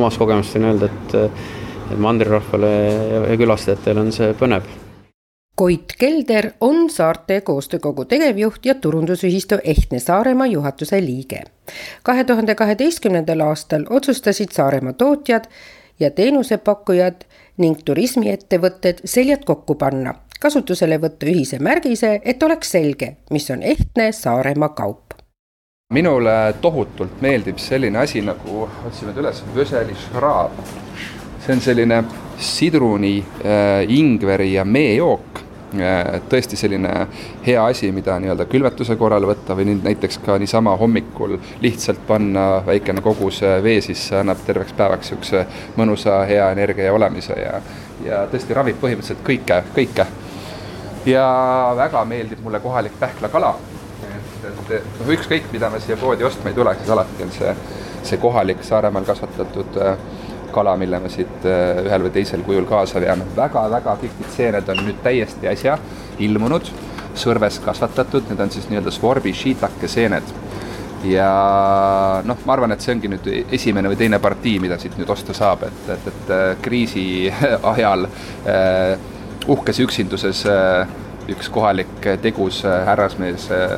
omast 0.00 0.20
kogemust 0.20 0.56
võin 0.56 0.70
öelda, 0.72 0.88
et 0.88 1.96
mandrirahvale 2.00 2.74
ja 3.32 3.40
külastajatele 3.40 4.06
on 4.06 4.14
see 4.14 4.36
põnev 4.38 4.87
Koit 5.58 5.84
Kelder 5.98 6.50
on 6.60 6.90
saarte 6.90 7.40
koostöökogu 7.40 8.04
tegevjuht 8.04 8.66
ja 8.66 8.74
turundusühistu 8.74 9.54
Ehtne 9.64 9.98
Saaremaa 9.98 10.46
juhatuse 10.46 11.00
liige. 11.00 11.40
kahe 12.02 12.24
tuhande 12.24 12.54
kaheteistkümnendal 12.54 13.40
aastal 13.40 13.84
otsustasid 13.90 14.48
Saaremaa 14.52 14.92
tootjad 14.92 15.44
ja 16.00 16.10
teenusepakkujad 16.10 17.14
ning 17.56 17.78
turismiettevõtted 17.84 19.00
seljad 19.04 19.42
kokku 19.44 19.74
panna, 19.74 20.14
kasutusele 20.40 21.00
võtta 21.00 21.26
ühise 21.26 21.58
märgise, 21.58 22.20
et 22.24 22.42
oleks 22.42 22.70
selge, 22.70 23.16
mis 23.30 23.50
on 23.50 23.62
ehtne 23.62 24.12
Saaremaa 24.12 24.68
kaup 24.68 25.14
minule 25.90 26.54
tohutult 26.60 27.20
meeldib 27.20 27.58
selline 27.58 27.98
asi 27.98 28.22
nagu, 28.22 28.68
otsime 28.86 29.12
ta 29.12 29.20
üles, 29.20 29.42
vöselišraab. 29.54 30.62
see 31.46 31.52
on 31.54 31.60
selline 31.60 32.04
sidruni 32.38 33.18
äh,, 33.18 33.84
ingveri 33.88 34.52
ja 34.52 34.64
meejook 34.64 35.47
tõesti 36.28 36.56
selline 36.56 36.92
hea 37.46 37.64
asi, 37.64 37.90
mida 37.92 38.16
nii-öelda 38.20 38.46
külmetuse 38.48 38.96
korral 38.96 39.26
võtta 39.28 39.56
või 39.56 39.66
nüüd 39.68 39.84
näiteks 39.84 40.20
ka 40.24 40.38
niisama 40.40 40.76
hommikul 40.80 41.36
lihtsalt 41.60 42.00
panna 42.06 42.62
väikene 42.66 43.02
kogus 43.04 43.42
äh, 43.42 43.58
vee 43.62 43.80
sisse, 43.84 44.16
annab 44.18 44.40
terveks 44.46 44.72
päevaks 44.72 45.10
niisuguse 45.10 45.44
mõnusa 45.76 46.22
hea 46.28 46.50
energia 46.52 46.92
olemise 46.92 47.36
ja, 47.36 47.60
ja 48.04 48.22
tõesti 48.32 48.56
ravib 48.56 48.80
põhimõtteliselt 48.80 49.20
kõike, 49.26 49.62
kõike. 49.76 50.06
ja 51.06 51.26
väga 51.76 52.04
meeldib 52.04 52.40
mulle 52.44 52.60
kohalik 52.60 52.96
pähklakala. 53.00 53.54
et, 54.08 54.70
et 54.70 55.00
noh, 55.00 55.12
ükskõik, 55.12 55.52
mida 55.52 55.70
me 55.70 55.80
siia 55.80 55.96
poodi 55.96 56.24
ostma 56.24 56.48
ei 56.48 56.56
tule, 56.56 56.74
siis 56.74 56.90
alati 56.90 57.22
on 57.22 57.32
see, 57.32 57.54
see 58.02 58.18
kohalik 58.18 58.64
Saaremaal 58.64 59.04
kasvatatud 59.04 59.76
äh, 59.84 59.98
kala, 60.52 60.76
mille 60.76 61.00
me 61.00 61.10
siit 61.12 61.46
äh, 61.46 61.82
ühel 61.84 62.06
või 62.06 62.12
teisel 62.14 62.44
kujul 62.46 62.66
kaasa 62.68 63.00
veame 63.02 63.26
väga,. 63.36 63.64
väga-väga 63.68 63.96
kihvtid 64.02 64.34
seened 64.36 64.68
on 64.68 64.84
nüüd 64.86 65.00
täiesti 65.04 65.48
äsja 65.50 65.78
ilmunud, 66.24 66.70
sõrves 67.18 67.58
kasvatatud, 67.64 68.28
need 68.30 68.40
on 68.40 68.52
siis 68.54 68.68
nii-öelda 68.70 68.92
svorbi 68.94 69.32
shiitake 69.34 69.88
seened. 69.88 70.34
ja 71.06 71.28
noh, 72.26 72.38
ma 72.44 72.52
arvan, 72.56 72.72
et 72.74 72.82
see 72.82 72.94
ongi 72.96 73.10
nüüd 73.12 73.28
esimene 73.54 73.90
või 73.90 73.98
teine 74.00 74.18
partii, 74.18 74.56
mida 74.58 74.78
siit 74.82 74.96
nüüd 74.98 75.10
osta 75.14 75.34
saab, 75.36 75.62
et, 75.68 75.84
et, 75.94 76.08
et 76.10 76.32
äh, 76.34 76.48
kriisi 76.62 77.04
ajal 77.74 78.08
äh, 78.08 78.96
uhkes 79.48 79.78
üksinduses 79.84 80.42
äh, 80.46 80.88
üks 81.28 81.48
kohalik 81.52 82.08
tegus 82.22 82.62
äh, 82.64 82.84
härrasmees 82.86 83.48
äh, 83.52 83.68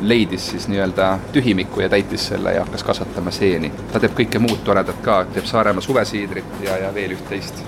leidis 0.00 0.50
siis 0.50 0.68
nii-öelda 0.68 1.18
tühimiku 1.32 1.84
ja 1.84 1.88
täitis 1.92 2.28
selle 2.32 2.54
ja 2.56 2.64
hakkas 2.64 2.84
kasvatama 2.84 3.30
seeni. 3.30 3.72
ta 3.92 4.00
teeb 4.00 4.16
kõike 4.16 4.40
muud 4.42 4.64
toredat 4.64 5.02
ka, 5.04 5.24
teeb 5.34 5.48
Saaremaa 5.48 5.84
suvesiidrit 5.84 6.62
ja, 6.64 6.78
ja 6.86 6.94
veel 6.94 7.16
üht-teist 7.18 7.64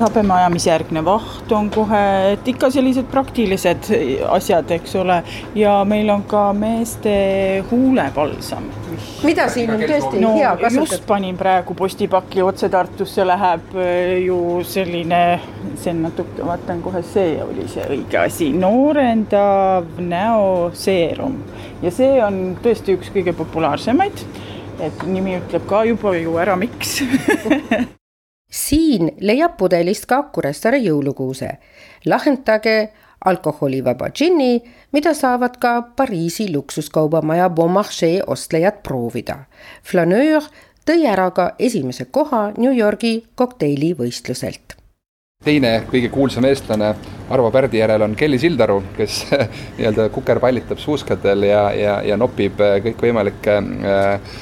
habemajamisjärgne 0.00 1.04
vaht 1.04 1.52
on 1.52 1.70
kohe, 1.72 2.00
et 2.32 2.48
ikka 2.48 2.68
sellised 2.72 3.08
praktilised 3.10 3.88
asjad, 4.28 4.70
eks 4.76 4.96
ole, 5.00 5.20
ja 5.56 5.78
meil 5.88 6.10
on 6.12 6.24
ka 6.28 6.50
meeste 6.56 7.14
huulepalsam. 7.70 8.68
mida 9.24 9.48
siin 9.52 9.72
on 9.72 9.80
tõesti 9.80 10.20
no, 10.20 10.34
hea 10.36 10.52
kasutada? 10.60 10.84
just 10.84 11.06
panin 11.08 11.36
praegu 11.36 11.74
postipaki 11.74 12.42
otse 12.42 12.68
Tartusse 12.68 13.24
läheb 13.26 13.74
äh, 13.76 14.12
ju 14.26 14.38
selline, 14.64 15.22
see 15.74 15.94
on 15.94 16.02
natuke, 16.08 16.44
vaatan 16.44 16.82
kohe, 16.84 17.02
see 17.06 17.36
oli 17.42 17.68
see 17.72 17.88
õige 17.96 18.20
asi, 18.26 18.52
noorendav 18.52 20.00
näoseerum. 20.00 21.40
Ja 21.82 21.92
see 21.92 22.16
on 22.24 22.56
tõesti 22.64 22.96
üks 22.96 23.12
kõige 23.14 23.36
populaarsemaid. 23.36 24.24
Et 24.76 25.04
nimi 25.08 25.38
ütleb 25.38 25.64
ka 25.68 25.86
juba 25.88 26.12
ju 26.18 26.36
ära, 26.40 26.56
miks 26.60 26.98
siin 28.56 29.10
leiab 29.20 29.56
pudelist 29.60 30.06
ka 30.08 30.22
Kuressaare 30.32 30.78
jõulukuuse. 30.80 31.50
lahendage 32.06 32.92
alkoholivaba 33.24 34.08
džinni, 34.08 34.62
mida 34.92 35.14
saavad 35.14 35.56
ka 35.58 35.82
Pariisi 35.96 36.52
luksuskaubamaja 36.54 37.50
Bon 37.50 37.70
Marché 37.70 38.20
ostlejad 38.26 38.82
proovida. 38.82 39.38
Flaneur 39.82 40.42
tõi 40.86 41.06
ära 41.06 41.30
ka 41.30 41.52
esimese 41.58 42.04
koha 42.04 42.52
New 42.56 42.72
Yorgi 42.72 43.26
kokteilivõistluselt 43.34 44.76
teine 45.46 45.84
kõige 45.86 46.08
kuulsam 46.10 46.46
eestlane 46.48 46.88
Arvo 47.30 47.50
Pärdi 47.54 47.78
järel 47.78 48.02
on 48.02 48.16
Kelly 48.18 48.38
Sildaru, 48.40 48.80
kes 48.96 49.20
nii-öelda 49.76 50.08
kukerpallitab 50.14 50.80
suuskadel 50.82 51.46
ja, 51.46 51.62
ja, 51.76 51.96
ja 52.02 52.16
nopib 52.18 52.58
kõikvõimalikke 52.58 53.56
äh, 53.60 54.36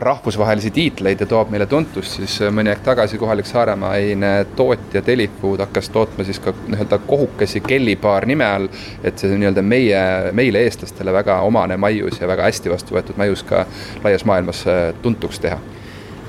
rahvusvahelisi 0.00 0.70
tiitleid 0.70 1.20
ja 1.20 1.26
toob 1.26 1.50
meile 1.52 1.66
tuntust, 1.70 2.16
siis 2.16 2.38
mõni 2.54 2.72
aeg 2.72 2.80
tagasi 2.84 3.18
kohalik 3.20 3.48
Saaremaine 3.48 4.32
tootja 4.56 5.02
Delifood 5.06 5.60
hakkas 5.60 5.90
tootma 5.92 6.24
siis 6.24 6.40
ka 6.40 6.54
nii-öelda 6.66 6.98
kohukesi 7.06 7.60
kellipaar 7.60 8.26
nime 8.26 8.46
all, 8.46 8.68
et 9.04 9.20
see 9.20 9.36
nii-öelda 9.36 9.64
meie, 9.66 10.00
meile, 10.36 10.64
eestlastele 10.66 11.12
väga 11.12 11.40
omane 11.46 11.76
maius 11.76 12.20
ja 12.20 12.28
väga 12.30 12.48
hästi 12.48 12.72
vastu 12.72 12.96
võetud 12.96 13.20
maius 13.20 13.44
ka 13.46 13.66
laias 14.04 14.24
maailmas 14.24 14.64
tuntuks 15.02 15.40
teha. 15.44 15.60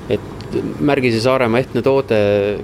et 0.09 0.55
märgise 0.79 1.21
Saaremaa 1.23 1.59
ehtne 1.63 1.81
toode 1.81 2.17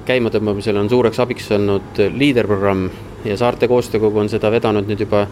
käimatõmbamisel 0.06 0.78
on 0.78 0.90
suureks 0.92 1.20
abiks 1.24 1.52
olnud 1.56 2.02
liiderprogramm 2.14 2.90
ja 3.26 3.38
Saarte 3.38 3.68
Koostöökogu 3.68 4.20
on 4.20 4.30
seda 4.30 4.52
vedanud 4.52 4.88
nüüd 4.90 5.06
juba 5.06 5.26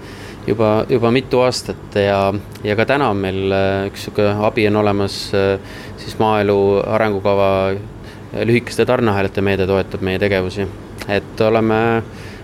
juba, 0.47 0.85
juba 0.89 1.11
mitu 1.11 1.41
aastat 1.45 1.97
ja, 1.99 2.19
ja 2.63 2.75
ka 2.77 2.85
täna 2.89 3.09
on 3.13 3.21
meil 3.21 3.53
äh, 3.53 3.87
üks 3.89 4.05
sihuke 4.07 4.27
abi 4.47 4.67
on 4.69 4.79
olemas, 4.81 5.17
äh, 5.37 5.57
siis 6.01 6.17
maaelu 6.21 6.57
arengukava 6.97 7.49
lühikeste 8.45 8.85
tarneahelate 8.87 9.43
meede 9.45 9.67
toetab 9.69 10.03
meie 10.05 10.19
tegevusi. 10.19 10.67
et 11.09 11.41
oleme, 11.41 11.79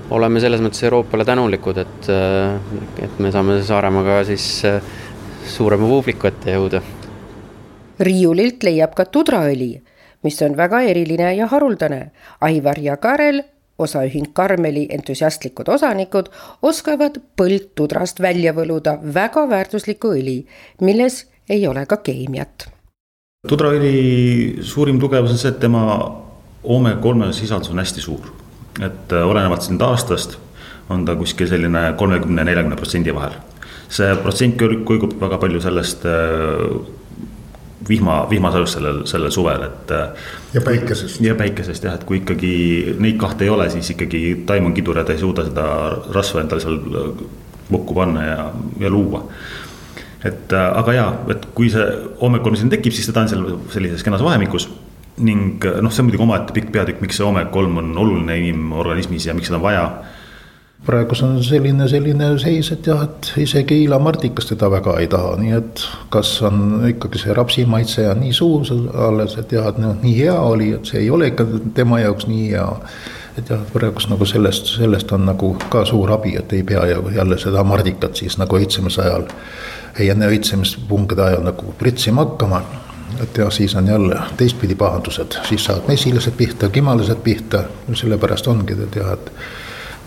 oleme 0.10 0.39
selles 0.39 0.62
mõttes 0.62 0.84
Euroopale 0.86 1.25
tänulikud, 1.25 1.77
et, 1.77 2.10
äh, 2.10 3.05
et 3.05 3.20
me 3.20 3.31
saame 3.31 3.62
Saaremaaga 3.63 4.24
siis 4.29 4.65
suurema 5.48 5.88
publiku 5.88 6.27
ette 6.27 6.58
jõuda. 6.58 6.81
riiulilt 8.00 8.63
leiab 8.63 8.96
ka 8.98 9.05
tudraõli, 9.05 9.74
mis 10.24 10.41
on 10.41 10.58
väga 10.58 10.81
eriline 10.89 11.36
ja 11.36 11.48
haruldane. 11.48 12.12
Aivar 12.41 12.79
ja 12.79 12.98
Karel 12.98 13.43
osaühing 13.82 14.32
Karmeli 14.34 14.88
entusiastlikud 14.98 15.70
osanikud 15.74 16.30
oskavad 16.62 17.20
põldtudrast 17.38 18.22
välja 18.22 18.54
võluda 18.58 18.98
väga 19.02 19.48
väärtuslikku 19.50 20.14
õli, 20.18 20.42
milles 20.82 21.26
ei 21.50 21.68
ole 21.68 21.86
ka 21.86 21.98
keemiat. 21.98 22.70
tudraõli 23.48 24.62
suurim 24.62 25.00
tugevus 25.00 25.32
on 25.32 25.38
see, 25.38 25.50
et 25.50 25.60
tema 25.60 25.84
oomega 26.64 27.02
kolme 27.02 27.34
sisaldus 27.34 27.72
on 27.72 27.80
hästi 27.80 28.02
suur. 28.02 28.32
et 28.82 29.14
äh, 29.14 29.28
olenevalt 29.28 29.62
sind 29.62 29.82
aastast 29.82 30.38
on 30.90 31.06
ta 31.06 31.16
kuskil 31.16 31.48
selline 31.48 31.94
kolmekümne, 31.98 32.44
neljakümne 32.44 32.76
protsendi 32.76 33.16
vahel. 33.16 33.34
see 33.90 34.16
protsent 34.24 34.56
kõigub 34.88 35.18
väga 35.20 35.38
palju 35.38 35.62
sellest 35.62 36.06
äh, 36.06 36.70
vihma, 37.92 38.18
vihmasajust 38.32 38.78
sellel, 38.78 39.00
sellel 39.10 39.34
suvel, 39.34 39.66
et. 39.68 39.94
ja 40.56 40.64
päikesest. 40.66 41.22
ja 41.24 41.36
päikesest 41.40 41.88
jah, 41.88 41.98
et 42.00 42.06
kui 42.08 42.22
ikkagi 42.22 42.54
neid 43.00 43.20
kahte 43.22 43.48
ei 43.48 43.54
ole, 43.54 43.70
siis 43.74 43.94
ikkagi 43.96 44.22
taim 44.48 44.70
on 44.70 44.76
kidur 44.78 45.02
ja 45.02 45.06
ta 45.08 45.16
ei 45.16 45.22
suuda 45.22 45.46
seda 45.48 45.66
rasva 46.16 46.44
endale 46.44 46.64
seal 46.64 46.80
lukku 47.72 47.96
panna 47.96 48.24
ja, 48.28 48.46
ja 48.80 48.92
luua. 48.92 49.26
et 50.28 50.54
aga 50.54 50.94
jaa, 50.94 51.12
et 51.34 51.50
kui 51.58 51.72
see 51.74 51.84
omega-kolm 52.22 52.60
siin 52.60 52.72
tekib, 52.72 52.94
siis 52.96 53.10
teda 53.10 53.26
on 53.26 53.32
seal 53.32 53.46
sellises 53.74 54.06
kenas 54.06 54.24
vahemikus 54.24 54.70
ning 55.22 55.62
noh, 55.62 55.92
see 55.92 56.04
on 56.04 56.10
muidugi 56.10 56.24
omaette 56.24 56.56
pikk 56.56 56.72
peatükk, 56.74 57.02
miks 57.04 57.20
see 57.20 57.28
omega-kolm 57.28 57.82
on 57.82 57.94
oluline 57.98 58.38
inimorganismis 58.46 59.28
ja 59.28 59.36
miks 59.38 59.52
seda 59.52 59.60
on 59.60 59.66
vaja 59.66 59.86
praegu 60.86 61.16
on 61.24 61.44
selline, 61.44 61.88
selline 61.90 62.28
seis, 62.42 62.72
et 62.74 62.88
jah, 62.88 63.04
et 63.06 63.32
isegi 63.44 63.84
Iila 63.84 64.00
Mardikas 64.02 64.50
teda 64.50 64.70
väga 64.72 64.98
ei 65.00 65.08
taha, 65.12 65.36
nii 65.38 65.54
et 65.58 65.84
kas 66.14 66.34
on 66.48 66.82
ikkagi 66.90 67.22
see 67.22 67.36
rapsi 67.38 67.66
maitse 67.70 68.08
on 68.10 68.22
nii 68.24 68.34
suus 68.34 68.74
alles, 68.74 69.38
et 69.38 69.54
jah, 69.54 69.70
et 69.70 69.82
noh, 69.82 69.96
nii 70.02 70.16
hea 70.18 70.38
oli, 70.42 70.72
et 70.78 70.90
see 70.90 71.04
ei 71.04 71.10
ole 71.14 71.30
ikka 71.32 71.46
tema 71.78 72.02
jaoks 72.02 72.28
nii 72.32 72.50
hea. 72.56 72.68
et 73.38 73.50
jah, 73.50 73.62
praegust 73.74 74.10
nagu 74.12 74.26
sellest, 74.28 74.74
sellest 74.82 75.12
on 75.16 75.26
nagu 75.30 75.54
ka 75.72 75.86
suur 75.88 76.12
abi, 76.12 76.36
et 76.36 76.54
ei 76.54 76.64
pea 76.68 76.82
jälle 76.90 77.38
seda 77.40 77.64
mardikat 77.64 78.18
siis 78.20 78.36
nagu 78.42 78.58
õitsemise 78.58 79.06
ajal, 79.06 79.30
enne 80.00 80.28
õitsemispungide 80.34 81.30
ajal 81.30 81.46
nagu 81.46 81.74
pritsima 81.80 82.26
hakkama. 82.26 82.62
Et 83.22 83.38
ja 83.38 83.50
siis 83.52 83.76
on 83.76 83.88
jälle 83.88 84.18
teistpidi 84.38 84.76
pahandused, 84.76 85.36
siis 85.48 85.64
saavad 85.64 85.88
mesilased 85.88 86.34
pihta, 86.36 86.70
kimalised 86.70 87.20
pihta, 87.24 87.64
sellepärast 87.94 88.48
ongi, 88.48 88.74
et 88.74 88.96
jah, 88.96 89.14
et 89.14 89.32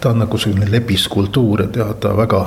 ta 0.04 0.10
on 0.10 0.18
nagu 0.20 0.38
selline 0.38 0.66
lepiskultuur, 0.68 1.62
et 1.64 1.76
jah, 1.80 1.94
ta 1.96 2.10
väga 2.16 2.40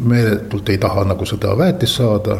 meeletult 0.00 0.68
ei 0.70 0.78
taha 0.78 1.02
nagu 1.10 1.26
seda 1.26 1.56
väetist 1.58 1.98
saada. 1.98 2.36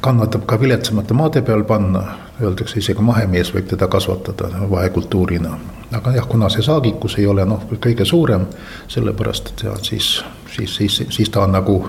kannatab 0.00 0.44
ka 0.46 0.60
viletsamate 0.60 1.14
maade 1.14 1.42
peal 1.42 1.64
panna, 1.64 2.02
öeldakse 2.40 2.78
isegi 2.78 3.02
mahemees 3.02 3.50
võib 3.54 3.66
teda 3.66 3.88
kasvatada 3.88 4.68
vahekultuurina. 4.70 5.58
aga 5.98 6.12
jah, 6.12 6.28
kuna 6.28 6.48
see 6.48 6.62
saagikus 6.62 7.18
ei 7.18 7.26
ole 7.26 7.44
noh, 7.44 7.64
kõige 7.80 8.04
suurem, 8.04 8.46
sellepärast 8.88 9.48
et 9.48 9.64
jah, 9.66 9.78
siis, 9.82 10.24
siis, 10.56 10.76
siis, 10.76 11.02
siis 11.10 11.30
ta 11.30 11.42
on 11.42 11.52
nagu 11.58 11.80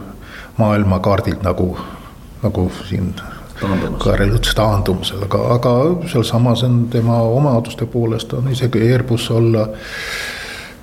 maailmakaardilt 0.58 1.44
nagu, 1.44 1.78
nagu 2.44 2.72
siin 2.90 3.14
Kaarel 3.98 4.36
ütles 4.38 4.54
taandumisel, 4.54 5.24
aga, 5.26 5.40
aga 5.54 5.72
sealsamas 6.10 6.62
on 6.64 6.88
tema 6.94 7.22
omaduste 7.22 7.86
poolest 7.86 8.34
on 8.34 8.52
isegi 8.54 8.82
Airbus 8.92 9.32
olla 9.32 9.68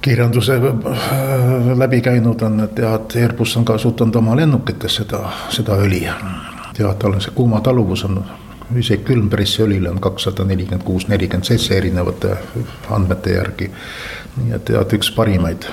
kirjanduse 0.05 0.55
äh, 0.55 1.79
läbi 1.79 2.01
käinud 2.01 2.43
on, 2.43 2.61
et 2.61 2.79
jah, 2.79 2.95
et 2.99 3.17
Airbus 3.23 3.57
on 3.57 3.65
kasutanud 3.65 4.17
oma 4.21 4.37
lennukites 4.37 5.01
seda, 5.01 5.21
seda 5.49 5.79
õli. 5.81 6.03
ja 6.79 6.91
tal 6.99 7.17
on 7.17 7.23
see 7.25 7.33
kuumataluvus 7.35 8.05
on 8.05 8.19
isegi 8.77 9.05
külmpressi 9.05 9.63
õlile 9.65 9.89
on 9.91 10.01
kakssada 10.05 10.45
nelikümmend 10.45 10.85
kuus, 10.85 11.09
nelikümmend 11.09 11.49
seitse 11.49 11.77
erinevate 11.79 12.37
andmete 12.91 13.39
järgi. 13.39 13.71
nii 14.37 14.55
et 14.59 14.75
jah, 14.77 14.85
et 14.85 14.97
üks 14.99 15.11
parimaid, 15.17 15.69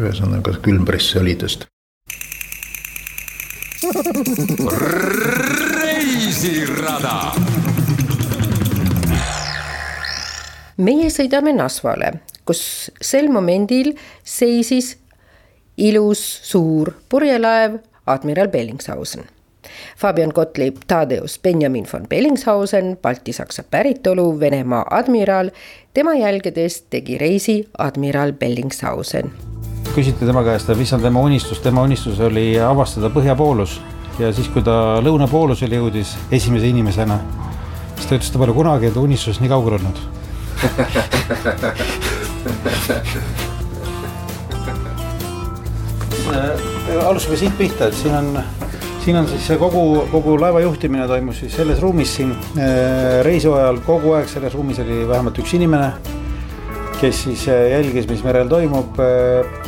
ühesõnaga 0.00 0.56
külmpressi 0.64 1.20
õlidest. 1.20 1.66
reisirada 5.84 7.18
meie 10.76 11.10
sõidame 11.12 11.52
Nasvale 11.52 12.14
kus 12.44 12.90
sel 13.02 13.30
momendil 13.32 13.94
seisis 14.24 14.96
ilus 15.76 16.22
suur 16.42 16.92
purjelaev 17.08 17.78
admiral 18.06 18.48
Bellingshausen. 18.48 19.24
Fabian 19.96 20.30
Gottlieb 20.34 20.76
Tadeusz 20.86 21.38
Benjamin 21.42 21.86
von 21.92 22.06
Bellingshausen, 22.08 22.98
baltisaksa 23.02 23.62
päritolu 23.70 24.40
Venemaa 24.40 24.84
admiral, 24.90 25.50
tema 25.94 26.14
jälgedes 26.14 26.82
tegi 26.90 27.18
reisi 27.18 27.68
admiral 27.78 28.32
Bellingshausen. 28.32 29.32
küsiti 29.94 30.26
tema 30.26 30.42
käest, 30.44 30.68
mis 30.76 30.92
on 30.92 31.02
tema 31.02 31.20
unistus, 31.20 31.60
tema 31.60 31.82
unistus 31.82 32.20
oli 32.20 32.60
avastada 32.60 33.10
põhjapoolus 33.10 33.80
ja 34.18 34.32
siis, 34.32 34.48
kui 34.48 34.62
ta 34.62 34.98
lõunapoolusele 35.02 35.78
jõudis 35.78 36.16
esimese 36.32 36.66
inimesena, 36.66 37.20
siis 37.94 38.06
ta 38.06 38.16
ütles, 38.16 38.26
et 38.26 38.32
ta 38.32 38.42
pole 38.42 38.52
kunagi 38.56 38.90
enda 38.90 39.00
unistusest 39.00 39.40
nii 39.44 39.54
kaugel 39.54 39.78
olnud 39.78 39.98
alustame 47.04 47.36
siit 47.38 47.56
pihta, 47.58 47.88
et 47.88 47.96
siin 47.96 48.14
on, 48.16 48.38
siin 49.04 49.16
on 49.20 49.28
siis 49.28 49.46
see 49.48 49.58
kogu, 49.60 49.84
kogu 50.12 50.36
laeva 50.40 50.60
juhtimine 50.64 51.06
toimus 51.08 51.40
siis 51.42 51.56
selles 51.56 51.80
ruumis 51.82 52.16
siin 52.18 52.34
äh, 52.34 53.22
reisi 53.26 53.48
ajal 53.50 53.80
kogu 53.86 54.14
aeg 54.18 54.28
selles 54.30 54.54
ruumis 54.56 54.80
oli 54.84 55.02
vähemalt 55.08 55.40
üks 55.42 55.56
inimene. 55.56 55.92
kes 57.00 57.24
siis 57.26 57.48
äh, 57.48 57.70
jälgis, 57.70 58.08
mis 58.08 58.22
merel 58.24 58.48
toimub 58.48 59.00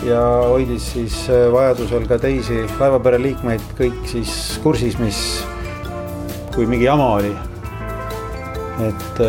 ja 0.06 0.22
hoidis 0.46 0.92
siis 0.92 1.18
vajadusel 1.52 2.06
ka 2.08 2.18
teisi 2.22 2.62
laevapere 2.78 3.20
liikmeid 3.22 3.74
kõik 3.78 4.06
siis 4.08 4.32
kursis, 4.62 4.98
mis, 5.02 5.20
kui 6.54 6.66
mingi 6.66 6.88
jama 6.88 7.12
oli. 7.18 7.34
Et 8.84 9.22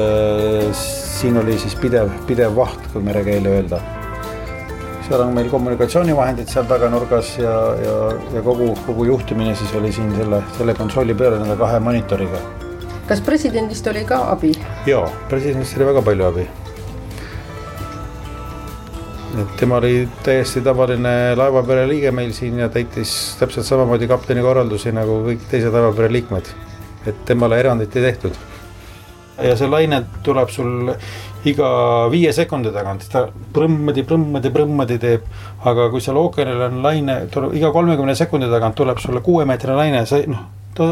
siin 0.76 1.38
oli 1.40 1.56
siis 1.60 1.76
pidev, 1.80 2.12
pidev 2.28 2.56
vaht, 2.58 2.92
kui 2.92 3.04
merekeeli 3.06 3.54
öelda 3.54 3.80
seal 5.08 5.24
on 5.24 5.34
meil 5.36 5.48
kommunikatsioonivahendid 5.52 6.50
seal 6.52 6.66
taganurgas 6.68 7.38
ja, 7.40 7.56
ja, 7.80 7.96
ja 8.36 8.42
kogu, 8.44 8.74
kogu 8.86 9.08
juhtimine 9.08 9.54
siis 9.56 9.72
oli 9.80 9.92
siin 9.96 10.10
selle, 10.18 10.42
selle 10.58 10.76
kontrolli 10.76 11.16
peale 11.16 11.40
nende 11.40 11.56
kahe 11.60 11.80
monitoriga. 11.80 12.42
kas 13.08 13.22
presidendist 13.24 13.88
oli 13.88 14.04
ka 14.08 14.20
abi? 14.34 14.52
jaa, 14.90 15.06
presidendist 15.30 15.78
oli 15.80 15.88
väga 15.94 16.04
palju 16.10 16.28
abi. 16.28 16.48
et 19.44 19.56
tema 19.62 19.80
oli 19.80 20.10
täiesti 20.28 20.62
tavaline 20.66 21.16
laevapere 21.40 21.88
liige 21.88 22.12
meil 22.12 22.36
siin 22.36 22.60
ja 22.66 22.70
täitis 22.70 23.16
täpselt 23.40 23.70
samamoodi 23.70 24.12
kapteni 24.12 24.44
korraldusi 24.44 24.92
nagu 24.92 25.22
kõik 25.30 25.48
teised 25.52 25.72
laevapere 25.72 26.12
liikmed. 26.18 26.52
et 27.08 27.26
temale 27.26 27.64
erandit 27.64 27.96
ei 27.96 28.10
tehtud. 28.12 28.36
Ja 29.44 29.56
see 29.58 29.70
laine 29.70 30.02
tuleb 30.24 30.50
sul 30.50 30.92
iga 31.48 31.70
viie 32.12 32.32
sekundi 32.34 32.72
tagant 32.74 33.06
ta 33.12 33.28
prõmmadi, 33.54 34.04
prõmmadi, 34.08 34.52
prõmmadi 34.54 34.98
teeb. 35.02 35.28
aga 35.68 35.90
kui 35.94 36.02
seal 36.02 36.18
ookeanil 36.18 36.66
on 36.70 36.82
laine, 36.84 37.22
iga 37.54 37.72
kolmekümne 37.76 38.16
sekundi 38.16 38.50
tagant 38.52 38.76
tuleb 38.76 39.00
sulle 39.04 39.22
kuuemeetrine 39.22 39.78
laine, 39.78 40.06
sa 40.06 40.20
noh, 40.28 40.44
ta 40.76 40.92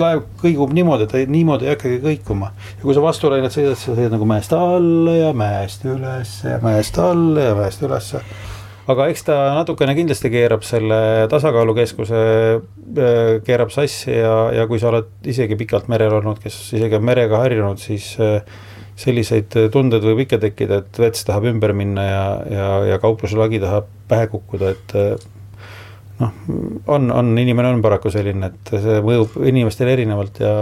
laev 0.00 0.22
kõigub 0.40 0.72
niimoodi, 0.72 1.06
ta 1.10 1.20
niimoodi 1.28 1.68
ei 1.68 1.74
hakkagi 1.74 2.00
kõikuma. 2.04 2.52
ja 2.78 2.82
kui 2.82 2.94
sa 2.94 3.04
vastulainet 3.04 3.52
sõidad, 3.52 3.76
sa 3.76 3.92
sõidad 3.92 4.16
nagu 4.16 4.28
mäest 4.28 4.52
alla 4.56 5.16
ja 5.16 5.32
mäest 5.36 5.84
ülesse 5.84 6.56
ja 6.56 6.62
mäest 6.62 6.98
alla 6.98 7.48
ja 7.50 7.54
mäest 7.58 7.82
ülesse. 7.82 8.22
Aga 8.90 9.06
eks 9.12 9.24
ta 9.28 9.38
natukene 9.54 9.94
kindlasti 9.98 10.30
keerab 10.32 10.64
selle 10.66 10.98
tasakaalukeskuse, 11.30 12.20
äh, 12.58 13.20
keerab 13.46 13.72
sassi 13.74 14.16
ja, 14.16 14.34
ja 14.56 14.66
kui 14.70 14.82
sa 14.82 14.90
oled 14.90 15.28
isegi 15.28 15.58
pikalt 15.60 15.90
merel 15.92 16.18
olnud, 16.18 16.40
kes 16.42 16.58
isegi 16.78 16.98
on 16.98 17.06
merega 17.06 17.42
harjunud, 17.44 17.80
siis 17.82 18.14
äh, 18.22 18.40
selliseid 18.98 19.54
tundeid 19.72 20.04
võib 20.04 20.24
ikka 20.26 20.38
tekkida, 20.42 20.82
et 20.82 20.98
vets 21.00 21.24
tahab 21.26 21.46
ümber 21.52 21.72
minna 21.76 22.04
ja, 22.06 22.24
ja, 22.50 22.66
ja 22.92 22.98
kaupluselagi 23.02 23.62
tahab 23.62 23.88
pähe 24.10 24.28
kukkuda, 24.32 24.74
et 24.74 24.96
äh, 24.98 25.28
noh, 26.20 26.38
on, 26.86 27.10
on, 27.10 27.34
inimene 27.38 27.72
on 27.72 27.82
paraku 27.84 28.12
selline, 28.12 28.52
et 28.52 28.74
see 28.84 29.00
mõjub 29.04 29.38
inimestele 29.48 29.94
erinevalt 29.96 30.42
ja 30.42 30.54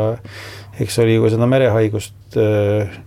eks 0.80 1.00
oli 1.02 1.16
ju 1.18 1.32
seda 1.32 1.48
merehaigust 1.50 2.38
äh, 2.40 3.00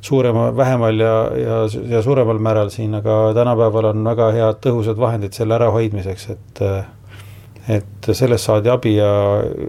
suurema, 0.00 0.56
vähemal 0.56 1.00
ja, 1.00 1.14
ja, 1.36 1.58
ja 1.88 2.02
suuremal 2.02 2.38
määral 2.38 2.70
siin, 2.70 2.94
aga 2.94 3.34
tänapäeval 3.34 3.92
on 3.92 4.04
väga 4.04 4.30
head 4.36 4.62
tõhusad 4.66 4.98
vahendid 5.00 5.36
selle 5.36 5.58
ärahoidmiseks, 5.58 6.30
et 6.36 6.64
et 7.70 8.06
sellest 8.12 8.48
saadi 8.48 8.70
abi 8.72 8.96
ja 8.96 9.10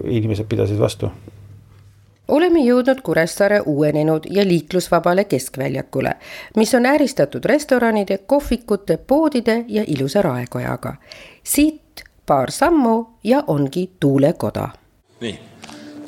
inimesed 0.08 0.48
pidasid 0.50 0.80
vastu 0.80 1.12
oleme 2.32 2.62
jõudnud 2.64 3.02
Kuressaare 3.04 3.60
uuenenud 3.66 4.26
ja 4.30 4.46
liiklusvabale 4.48 5.26
keskväljakule, 5.28 6.14
mis 6.56 6.74
on 6.76 6.86
ääristatud 6.86 7.46
restoranide, 7.46 8.18
kohvikute, 8.18 8.98
poodide 8.98 9.66
ja 9.68 9.84
ilusa 9.88 10.22
raekojaga. 10.22 10.96
siit 11.44 12.04
paar 12.26 12.52
sammu 12.52 13.06
ja 13.24 13.44
ongi 13.48 13.92
tuulekoda. 14.00 14.70
nii, 15.22 15.40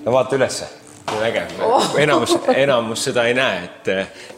vaata 0.06 0.36
ülesse 0.36 0.83
vägev 1.12 1.60
oh., 1.62 2.00
enamus, 2.00 2.38
enamus 2.56 3.04
seda 3.10 3.26
ei 3.28 3.36
näe, 3.38 3.64
et, 3.64 3.90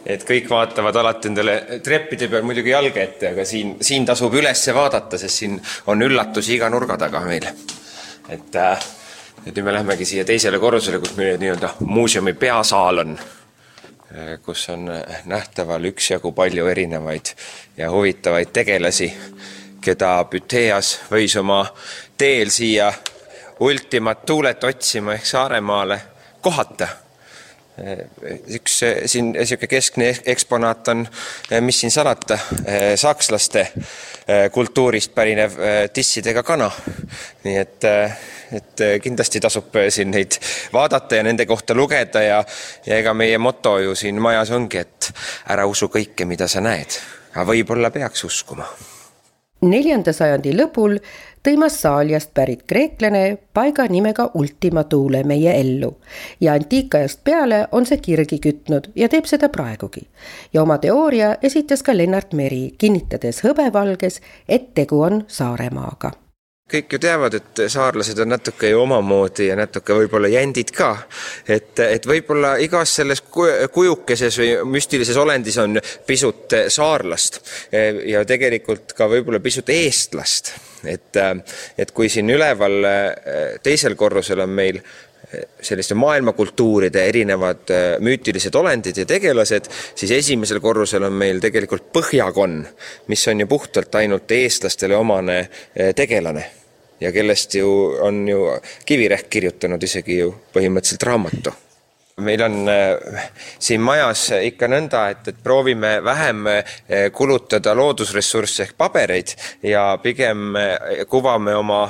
et 0.06 0.24
kõik 0.26 0.48
vaatavad 0.50 0.96
alati 0.96 1.30
endale 1.30 1.56
treppide 1.84 2.28
peal 2.32 2.44
muidugi 2.46 2.72
jalge 2.72 3.02
ette, 3.02 3.32
aga 3.34 3.44
siin, 3.46 3.76
siin 3.80 4.06
tasub 4.06 4.34
üles 4.34 4.66
vaadata, 4.74 5.18
sest 5.18 5.42
siin 5.42 5.58
on 5.92 6.02
üllatusi 6.02 6.56
iga 6.56 6.70
nurga 6.72 6.98
taga 7.00 7.22
meil. 7.26 7.46
et, 8.28 8.56
et 9.46 9.46
nüüd 9.46 9.62
me 9.64 9.74
lähemegi 9.78 10.04
siia 10.04 10.24
teisele 10.24 10.58
korrusele, 10.58 10.98
kus 10.98 11.16
meie 11.16 11.36
nii-öelda 11.38 11.74
muuseumi 11.86 12.32
peasaal 12.34 13.04
on, 13.04 13.18
kus 14.42 14.68
on 14.74 14.88
nähtaval 15.24 15.84
üksjagu 15.92 16.32
palju 16.32 16.66
erinevaid 16.66 17.34
ja 17.76 17.90
huvitavaid 17.90 18.50
tegelasi, 18.52 19.12
keda 19.80 20.18
Büteas 20.30 20.96
võis 21.10 21.36
oma 21.38 21.62
teel 22.18 22.50
siia 22.50 22.90
ultimat 23.60 24.26
tuulet 24.26 24.64
otsima 24.64 25.14
ehk 25.14 25.26
Saaremaale 25.26 26.00
kohata. 26.46 26.88
üks 28.56 28.78
siin 29.04 29.34
niisugune 29.34 29.68
keskne 29.68 30.06
eksponaat 30.32 30.88
on, 30.88 31.02
mis 31.60 31.80
siin 31.82 31.92
salata, 31.92 32.38
sakslaste 32.96 33.66
kultuurist 34.52 35.12
pärinev 35.14 35.58
tissidega 35.92 36.42
kana. 36.42 36.70
nii 37.44 37.58
et, 37.60 37.88
et 38.60 38.86
kindlasti 39.04 39.44
tasub 39.44 39.76
siin 39.92 40.10
neid 40.14 40.40
vaadata 40.72 41.20
ja 41.20 41.28
nende 41.28 41.46
kohta 41.46 41.76
lugeda 41.76 42.24
ja, 42.24 42.42
ja 42.86 43.04
ega 43.04 43.14
meie 43.14 43.38
moto 43.38 43.76
ju 43.84 43.94
siin 43.94 44.24
majas 44.24 44.56
ongi, 44.56 44.80
et 44.86 45.12
ära 45.52 45.68
usu 45.68 45.92
kõike, 45.92 46.24
mida 46.24 46.48
sa 46.48 46.64
näed, 46.64 47.00
aga 47.34 47.50
võib-olla 47.52 47.92
peaks 47.92 48.24
uskuma 48.24 48.72
neljanda 49.62 50.12
sajandi 50.12 50.52
lõpul 50.56 50.98
tõi 51.46 51.56
Massaaliast 51.60 52.32
pärit 52.34 52.64
kreeklane 52.66 53.38
paiga 53.54 53.86
nimega 53.90 54.30
Ultima 54.34 54.84
Thule 54.84 55.22
meie 55.24 55.54
ellu 55.60 55.92
ja 56.40 56.56
antiikajast 56.58 57.24
peale 57.24 57.62
on 57.72 57.86
see 57.86 58.02
kirgi 58.02 58.40
kütnud 58.42 58.90
ja 58.94 59.08
teeb 59.08 59.24
seda 59.24 59.48
praegugi. 59.48 60.06
ja 60.52 60.62
oma 60.62 60.78
teooria 60.78 61.36
esitas 61.42 61.82
ka 61.82 61.96
Lennart 61.96 62.32
Meri, 62.32 62.74
kinnitades 62.78 63.42
hõbevalges, 63.44 64.20
et 64.48 64.74
tegu 64.74 65.00
on 65.02 65.24
Saaremaaga 65.28 66.25
kõik 66.66 66.96
ju 66.96 66.98
teavad, 66.98 67.34
et 67.38 67.60
saarlased 67.70 68.18
on 68.22 68.32
natuke 68.34 68.72
ju 68.72 68.80
omamoodi 68.82 69.46
ja 69.46 69.56
natuke 69.58 69.94
võib-olla 69.94 70.30
jändid 70.32 70.72
ka. 70.74 70.90
et, 71.48 71.78
et 71.78 72.06
võib-olla 72.06 72.56
igas 72.62 72.96
selles 72.98 73.22
kujukeses 73.22 74.38
või 74.40 74.50
müstilises 74.74 75.16
olendis 75.22 75.58
on 75.62 75.78
pisut 76.06 76.56
saarlast 76.68 77.38
ja 78.06 78.24
tegelikult 78.26 78.96
ka 78.98 79.06
võib-olla 79.10 79.40
pisut 79.40 79.70
eestlast. 79.70 80.54
et, 80.84 81.22
et 81.78 81.94
kui 81.94 82.10
siin 82.10 82.30
üleval 82.34 82.90
teisel 83.62 83.94
korrusel 83.94 84.42
on 84.42 84.50
meil 84.50 84.82
selliste 85.62 85.96
maailmakultuuride 85.98 87.04
erinevad 87.08 87.72
müütilised 88.04 88.54
olendid 88.54 88.96
ja 88.96 89.06
tegelased, 89.08 89.70
siis 89.94 90.14
esimesel 90.18 90.60
korrusel 90.64 91.06
on 91.08 91.16
meil 91.16 91.40
tegelikult 91.42 91.90
põhjakonn, 91.94 92.62
mis 93.12 93.26
on 93.28 93.44
ju 93.44 93.50
puhtalt 93.50 93.94
ainult 94.00 94.30
eestlastele 94.30 94.96
omane 94.96 95.42
tegelane. 95.96 96.46
Ja 97.00 97.12
kellest 97.12 97.54
ju 97.54 97.68
on 98.00 98.24
ju 98.28 98.40
Kivirähk 98.88 99.28
kirjutanud 99.30 99.82
isegi 99.84 100.22
ju 100.22 100.32
põhimõtteliselt 100.54 101.04
raamatu 101.04 101.52
meil 102.20 102.42
on 102.42 102.68
äh, 102.68 103.24
siin 103.60 103.82
majas 103.84 104.30
ikka 104.40 104.70
nõnda, 104.72 105.02
et, 105.12 105.26
et 105.28 105.40
proovime 105.44 105.98
vähem 106.00 106.46
äh, 106.48 106.76
kulutada 107.12 107.74
loodusressursse 107.76 108.62
ehk 108.64 108.70
pabereid 108.78 109.34
ja 109.68 109.82
pigem 110.00 110.56
äh, 110.56 111.02
kuvame 111.10 111.52
oma, 111.58 111.82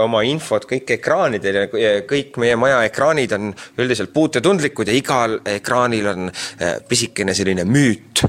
oma 0.00 0.22
infot 0.24 0.64
kõik 0.70 0.94
ekraanidel 0.96 1.58
ja 1.76 1.90
kõik 2.08 2.38
meie 2.40 2.56
maja 2.56 2.78
ekraanid 2.86 3.34
on 3.36 3.50
üldiselt 3.76 4.14
puutetundlikud 4.14 4.88
ja 4.88 4.94
igal 4.96 5.36
ekraanil 5.44 6.08
on 6.14 6.30
pisikene 6.88 7.34
selline 7.36 7.66
müüt 7.68 8.22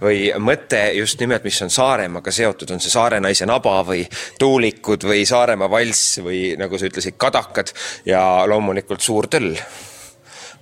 või 0.00 0.30
mõte 0.40 0.80
just 0.96 1.20
nimelt, 1.20 1.44
mis 1.44 1.60
on 1.62 1.70
Saaremaaga 1.70 2.32
seotud, 2.32 2.72
on 2.72 2.80
see 2.80 2.94
Saare 2.94 3.20
naise 3.20 3.46
naba 3.46 3.82
või 3.84 4.00
tuulikud 4.40 5.04
või 5.12 5.28
Saaremaa 5.28 5.68
valss 5.70 6.22
või 6.24 6.40
nagu 6.56 6.80
sa 6.80 6.88
ütlesid, 6.88 7.20
kadakad 7.20 7.74
ja 8.08 8.24
loomulikult 8.48 9.04
suur 9.04 9.28
töll 9.28 9.52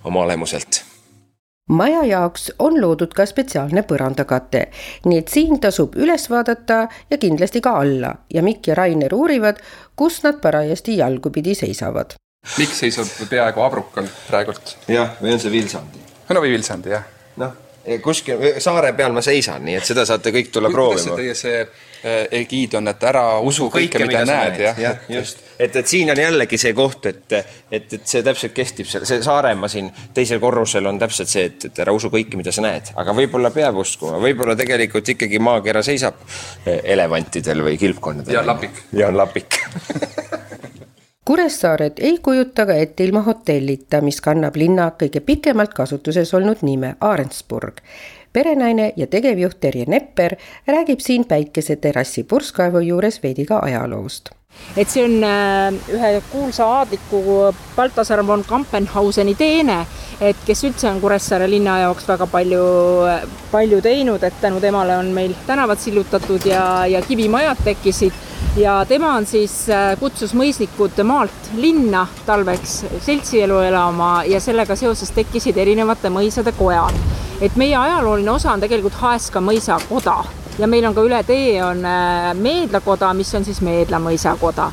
oma 0.05 0.27
olemuselt 0.29 0.85
maja 1.69 2.05
jaoks 2.05 2.53
on 2.59 2.81
loodud 2.81 3.15
ka 3.17 3.27
spetsiaalne 3.27 3.83
põrandakate, 3.89 4.67
nii 5.09 5.23
et 5.23 5.33
siin 5.33 5.61
tasub 5.61 5.97
üles 5.97 6.29
vaadata 6.31 6.85
ja 7.11 7.19
kindlasti 7.19 7.63
ka 7.65 7.79
alla 7.81 8.13
ja 8.35 8.43
Mikk 8.45 8.69
ja 8.69 8.77
Rainer 8.77 9.15
uurivad, 9.15 9.63
kus 9.97 10.21
nad 10.27 10.43
parajasti 10.45 10.99
jalgupidi 11.01 11.55
seisavad. 11.55 12.19
Mikk 12.59 12.77
seisab 12.77 13.09
peaaegu 13.31 13.65
abrukal 13.65 14.09
praegult. 14.29 14.77
jah, 14.89 15.17
või 15.23 15.33
on 15.33 15.41
see 15.41 15.53
Vilsandi? 15.53 16.05
no 16.29 16.41
või 16.45 16.53
Vilsandi, 16.53 16.93
jah. 16.93 17.07
noh, 17.41 17.57
kuskil 18.03 18.61
saare 18.63 18.93
peal 18.97 19.13
ma 19.13 19.23
seisan, 19.25 19.65
nii 19.65 19.81
et 19.81 19.85
seda 19.85 20.07
saate 20.09 20.33
kõik 20.35 20.53
tulla 20.53 20.71
proovima. 20.73 21.17
teie 21.19 21.35
see 21.39 21.67
Eh, 22.05 22.27
egiid 22.37 22.75
on, 22.77 22.85
et 22.91 23.05
ära 23.09 23.23
usu 23.41 23.71
kõike, 23.73 23.95
kõike, 23.95 24.05
mida, 24.05 24.19
mida 24.21 24.25
näed, 24.29 24.59
jah 24.61 24.81
ja,. 24.83 24.91
just, 25.09 25.39
et, 25.57 25.73
et 25.81 25.89
siin 25.89 26.13
on 26.13 26.19
jällegi 26.21 26.59
see 26.61 26.75
koht, 26.77 27.07
et, 27.09 27.33
et, 27.33 27.95
et 27.97 28.05
see 28.05 28.21
täpselt 28.27 28.53
kehtib, 28.53 28.91
see, 28.91 29.01
see 29.09 29.23
Saaremaa 29.25 29.71
siin 29.73 29.89
teisel 30.13 30.43
korrusel 30.43 30.85
on 30.91 31.01
täpselt 31.01 31.33
see, 31.33 31.47
et, 31.49 31.65
et 31.71 31.81
ära 31.81 31.95
usu 31.97 32.13
kõike, 32.13 32.37
mida 32.37 32.53
sa 32.53 32.61
näed, 32.67 32.93
aga 33.01 33.17
võib-olla 33.17 33.49
peab 33.55 33.81
uskuma, 33.81 34.21
võib-olla 34.21 34.53
tegelikult 34.61 35.09
ikkagi 35.15 35.41
maakera 35.41 35.81
seisab 35.87 36.21
eh, 36.29 36.83
elevantidel 36.93 37.65
või 37.71 37.81
kilpkonnadel. 37.81 38.37
ja 38.37 38.45
on 38.45 38.53
lapik. 38.53 38.85
ja 38.93 39.09
on 39.09 39.21
lapik 39.23 39.57
Kuressaaret 41.25 41.99
ei 41.99 42.19
kujuta 42.19 42.67
ka 42.67 42.75
ette 42.75 43.05
ilma 43.05 43.23
hotellita, 43.25 44.01
mis 44.05 44.21
kannab 44.21 44.59
linna 44.61 44.91
kõige 45.01 45.23
pikemalt 45.25 45.73
kasutuses 45.75 46.35
olnud 46.37 46.61
nime 46.63 46.95
Arendsburg. 47.01 47.81
Perenaine 48.33 48.93
ja 48.97 49.07
tegevjuht 49.07 49.57
Terje 49.61 49.89
Nepper 49.89 50.37
räägib 50.69 51.01
siin 51.01 51.25
päikeseterrassi 51.25 52.29
purskkaevu 52.29 52.85
juures 52.91 53.23
veidi 53.23 53.49
ka 53.49 53.63
ajaloost 53.65 54.35
et 54.77 54.91
see 54.91 55.05
on 55.05 55.23
äh, 55.25 55.75
ühe 55.95 56.11
kuulsa 56.33 56.67
aadliku 56.81 57.53
Baltasar 57.77 58.25
von 58.27 58.45
Kampenhauseni 58.45 59.35
teene, 59.39 59.85
et 60.21 60.37
kes 60.47 60.65
üldse 60.67 60.89
on 60.91 61.01
Kuressaare 61.03 61.49
linna 61.51 61.79
jaoks 61.85 62.09
väga 62.09 62.27
palju, 62.31 62.65
palju 63.53 63.81
teinud, 63.85 64.23
et 64.23 64.41
tänu 64.43 64.61
temale 64.63 64.99
on 64.99 65.13
meil 65.15 65.35
tänavad 65.47 65.79
sillutatud 65.83 66.47
ja, 66.51 66.87
ja 66.91 67.03
kivimajad 67.03 67.65
tekkisid. 67.65 68.23
Ja 68.57 68.85
tema 68.87 69.17
on 69.19 69.27
siis, 69.27 69.65
äh, 69.71 69.97
kutsus 69.99 70.35
mõisnikud 70.39 71.01
maalt 71.07 71.51
linna 71.59 72.05
talveks 72.27 72.85
seltsielu 73.03 73.59
elama 73.71 74.13
ja 74.31 74.41
sellega 74.43 74.77
seoses 74.79 75.11
tekkisid 75.15 75.59
erinevate 75.59 76.11
mõisade 76.11 76.55
kojad. 76.59 76.95
Et 77.43 77.57
meie 77.59 77.75
ajalooline 77.77 78.31
osa 78.31 78.53
on 78.55 78.63
tegelikult 78.63 78.95
Haeska 79.01 79.43
mõisakoda 79.43 80.21
ja 80.59 80.67
meil 80.67 80.87
on 80.87 80.95
ka 80.95 81.03
üle 81.03 81.23
tee 81.27 81.59
on 81.65 81.85
äh, 81.85 82.33
Meedla 82.35 82.81
koda, 82.81 83.13
mis 83.15 83.35
on 83.35 83.45
siis 83.45 83.61
Meedla 83.65 83.99
mõisakoda 84.03 84.71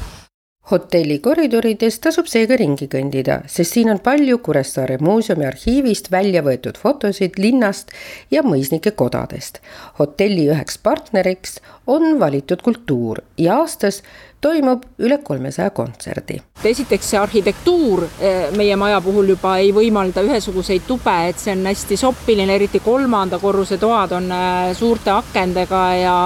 hotelli 0.71 1.19
koridorides 1.19 1.99
tasub 2.03 2.29
seega 2.31 2.55
ringi 2.59 2.87
kõndida, 2.91 3.41
sest 3.51 3.75
siin 3.75 3.91
on 3.91 3.99
palju 4.03 4.39
Kuressaare 4.45 4.97
muuseumi 5.03 5.45
arhiivist 5.49 6.07
välja 6.11 6.43
võetud 6.45 6.79
fotosid 6.79 7.37
linnast 7.41 7.91
ja 8.31 8.43
mõisnike 8.45 8.95
kodadest. 8.95 9.59
hotelli 9.99 10.47
üheks 10.49 10.77
partneriks 10.77 11.59
on 11.87 12.19
valitud 12.19 12.61
kultuur 12.61 13.21
ja 13.37 13.57
aastas 13.59 14.01
toimub 14.41 14.85
üle 14.99 15.17
kolmesaja 15.23 15.69
kontserdi. 15.69 16.39
esiteks 16.63 17.09
see 17.09 17.19
arhitektuur 17.19 18.05
eh, 18.19 18.47
meie 18.57 18.75
maja 18.75 19.01
puhul 19.01 19.35
juba 19.35 19.57
ei 19.57 19.73
võimalda 19.75 20.23
ühesuguseid 20.23 20.87
tube, 20.87 21.17
et 21.29 21.39
see 21.39 21.53
on 21.53 21.65
hästi 21.67 21.97
soppiline, 21.97 22.55
eriti 22.55 22.79
kolmanda 22.79 23.39
korruse 23.39 23.77
toad 23.77 24.15
on 24.17 24.31
eh, 24.31 24.73
suurte 24.77 25.11
akendega 25.11 25.85
ja 25.99 26.17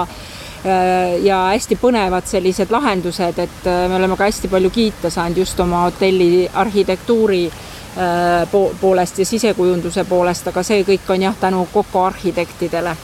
ja 1.24 1.40
hästi 1.52 1.78
põnevad 1.82 2.26
sellised 2.30 2.72
lahendused, 2.74 3.40
et 3.40 3.66
me 3.66 3.96
oleme 3.96 4.18
ka 4.18 4.28
hästi 4.30 4.50
palju 4.50 4.70
kiita 4.74 5.10
saanud 5.14 5.38
just 5.38 5.60
oma 5.60 5.84
hotelli 5.86 6.48
arhitektuuri 6.54 7.44
poolest 8.82 9.20
ja 9.20 9.26
sisekujunduse 9.26 10.04
poolest, 10.10 10.48
aga 10.52 10.64
see 10.64 10.84
kõik 10.88 11.12
on 11.14 11.28
jah, 11.28 11.36
tänu 11.40 11.68
Koko 11.74 12.06
arhitektidele 12.10 12.96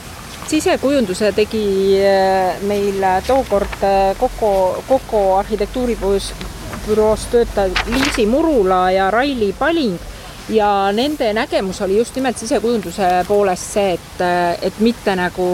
sisekujunduse 0.52 1.32
tegi 1.32 1.65
meil 2.67 3.06
tookord 3.28 3.86
Koko, 4.19 4.84
Koko 4.88 5.21
arhitektuuribüroos 5.38 6.34
büroos 6.86 7.28
töötav 7.32 7.71
Liisi 7.88 8.26
Murula 8.26 8.91
ja 8.91 9.12
Raili 9.12 9.54
Paling 9.60 10.00
ja 10.49 10.91
nende 10.91 11.34
nägemus 11.34 11.82
oli 11.82 11.97
just 11.97 12.15
nimelt 12.15 12.38
sisekujunduse 12.38 13.10
poolest 13.27 13.73
see, 13.73 13.93
et, 13.93 14.23
et 14.62 14.80
mitte 14.80 15.15
nagu 15.15 15.47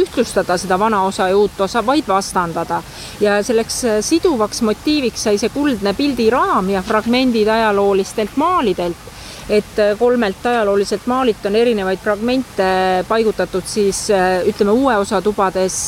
ühtlustada 0.00 0.58
seda 0.60 0.78
vana 0.78 1.02
osa 1.08 1.28
ja 1.28 1.36
uut 1.36 1.60
osa, 1.60 1.86
vaid 1.86 2.08
vastandada. 2.08 2.82
ja 3.20 3.42
selleks 3.42 3.82
siduvaks 4.00 4.62
motiiviks 4.62 5.22
sai 5.28 5.38
see 5.38 5.48
kuldne 5.48 5.94
pildiraam 5.94 6.70
ja 6.70 6.82
fragmendid 6.82 7.48
ajaloolistelt 7.48 8.36
maalidelt 8.36 9.13
et 9.48 9.80
kolmelt 9.98 10.46
ajalooliselt 10.46 11.06
maalilt 11.06 11.46
on 11.46 11.56
erinevaid 11.56 12.00
fragmente 12.00 12.68
paigutatud 13.08 13.66
siis 13.68 14.06
ütleme, 14.48 14.72
uue 14.72 14.96
osa 14.96 15.20
tubades 15.22 15.78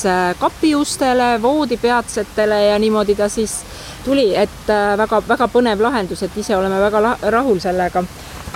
kapiustele, 0.40 1.36
voodipeatsetele 1.42 2.60
ja 2.66 2.78
niimoodi 2.78 3.16
ta 3.16 3.28
siis 3.32 3.60
tuli, 4.04 4.28
et 4.36 4.70
väga-väga 4.98 5.48
põnev 5.52 5.82
lahendus, 5.82 6.22
et 6.22 6.36
ise 6.36 6.56
oleme 6.56 6.80
väga 6.80 7.16
rahul 7.32 7.58
sellega 7.62 8.04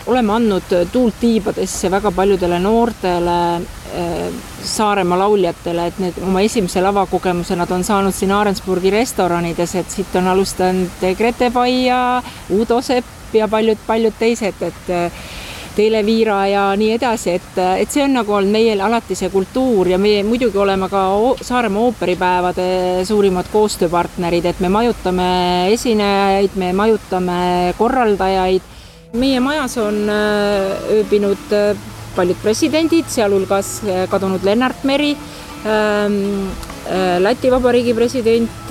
oleme 0.06 0.32
andnud 0.32 0.72
tuult 0.92 1.18
tiibadesse 1.20 1.90
väga 1.90 2.12
paljudele 2.14 2.58
noortele 2.58 3.36
äh, 3.56 4.40
Saaremaa 4.64 5.18
lauljatele, 5.18 5.86
et 5.86 5.98
need 5.98 6.18
oma 6.22 6.42
esimese 6.44 6.82
lavakogemuse 6.84 7.56
nad 7.56 7.70
on 7.72 7.84
saanud 7.84 8.14
siin 8.14 8.32
Aarensburgi 8.36 8.92
restoranides, 8.92 9.74
et 9.80 9.90
siit 9.90 10.16
on 10.20 10.28
alustanud 10.28 11.06
Grete 11.18 11.50
Pai 11.50 11.86
ja 11.86 12.22
Udo 12.54 12.80
Sepp 12.84 13.34
ja 13.34 13.48
paljud-paljud 13.48 14.18
teised, 14.18 14.62
et 14.66 14.90
äh, 14.90 15.22
Teele 15.70 16.00
Viira 16.04 16.40
ja 16.50 16.62
nii 16.76 16.90
edasi, 16.96 17.36
et, 17.38 17.58
et 17.78 17.92
see 17.92 18.02
on 18.02 18.16
nagu 18.18 18.34
olnud 18.34 18.50
meie 18.52 18.74
alati 18.82 19.14
see 19.14 19.30
kultuur 19.30 19.88
ja 19.88 20.00
meie 20.02 20.24
muidugi 20.26 20.58
oleme 20.58 20.88
ka 20.90 21.04
Saaremaa 21.46 21.84
ooperipäevade 21.88 22.66
suurimad 23.06 23.48
koostööpartnerid, 23.52 24.50
et 24.50 24.60
me 24.60 24.68
majutame 24.68 25.30
esinejaid, 25.76 26.58
me 26.58 26.72
majutame 26.76 27.38
korraldajaid 27.78 28.69
meie 29.12 29.40
majas 29.40 29.76
on 29.78 30.08
äh, 30.08 30.92
ööbinud 30.92 31.52
äh, 31.52 31.76
paljud 32.16 32.38
presidendid, 32.42 33.08
sealhulgas 33.08 33.80
äh, 33.84 34.08
kadunud 34.10 34.44
Lennart 34.44 34.84
Meri, 34.84 35.16
ähm, 35.66 36.50
Läti 37.18 37.50
Vabariigi 37.52 37.92
president 37.94 38.70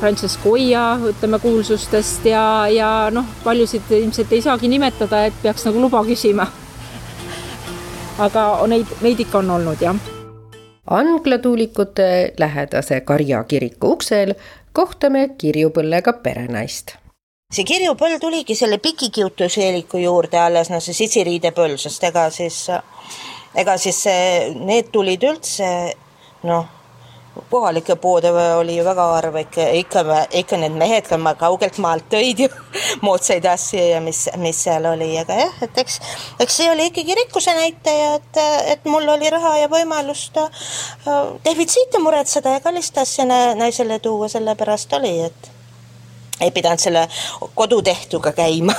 Frances 0.00 0.34
Koia, 0.42 0.98
ütleme 1.08 1.38
kuulsustest 1.40 2.26
ja, 2.26 2.66
ja 2.68 2.88
noh, 3.14 3.24
paljusid 3.44 3.88
ilmselt 3.94 4.32
ei 4.34 4.42
saagi 4.44 4.68
nimetada, 4.68 5.22
et 5.30 5.38
peaks 5.40 5.64
nagu 5.64 5.80
luba 5.80 6.02
küsima. 6.04 6.48
aga 8.18 8.42
neid, 8.68 8.90
neid 9.06 9.22
ikka 9.22 9.38
on 9.38 9.54
olnud, 9.54 9.80
jah. 9.80 9.96
anglatuulikute 10.90 12.34
lähedase 12.38 13.00
Karja 13.00 13.44
kiriku 13.48 13.94
uksel 13.96 14.34
kohtame 14.72 15.28
kirjupõllega 15.38 16.18
perenaist 16.26 16.98
see 17.54 17.66
kirjupõld 17.68 18.18
tuligi 18.22 18.56
selle 18.58 18.80
pikikiutuseeliku 18.82 20.00
juurde 20.02 20.40
alles, 20.40 20.70
no 20.72 20.80
see 20.82 20.96
sitsiriidepõld, 20.96 21.78
sest 21.80 22.08
ega 22.10 22.28
siis, 22.34 22.64
ega 23.54 23.76
siis 23.78 24.00
need 24.58 24.90
tulid 24.94 25.22
üldse 25.28 25.68
noh, 26.48 26.66
kohalike 27.50 27.96
poode 27.96 28.30
oli 28.30 28.76
ju 28.76 28.84
väga 28.86 29.06
harv 29.10 29.36
ikka, 29.36 29.66
ikka, 29.80 30.02
ikka 30.40 30.58
need 30.62 30.76
mehed 30.78 31.08
ka 31.08 31.18
kaugelt 31.38 31.78
maalt 31.82 32.06
tõid 32.10 32.44
ju 32.44 32.48
moodsaid 33.06 33.46
asju 33.50 33.80
ja 33.80 34.02
mis, 34.04 34.24
mis 34.42 34.62
seal 34.66 34.86
oli, 34.90 35.10
aga 35.18 35.38
jah, 35.40 35.56
et 35.66 35.82
eks, 35.84 35.98
eks 36.42 36.60
see 36.60 36.70
oli 36.70 36.90
ikkagi 36.90 37.18
rikkuse 37.22 37.54
näitaja, 37.58 38.14
et, 38.20 38.42
et 38.74 38.86
mul 38.90 39.08
oli 39.16 39.30
raha 39.34 39.56
ja 39.62 39.70
võimalust 39.72 40.38
äh, 40.42 40.70
defitsiite 41.46 42.02
muretseda 42.02 42.58
ja 42.58 42.62
kallist 42.64 42.98
asja 43.02 43.26
naisele 43.58 43.98
tuua, 44.02 44.30
sellepärast 44.30 44.98
oli, 45.00 45.18
et 45.30 45.53
ei 46.40 46.50
pidanud 46.50 46.82
selle 46.82 47.08
kodutehtuga 47.54 48.32
käima. 48.32 48.74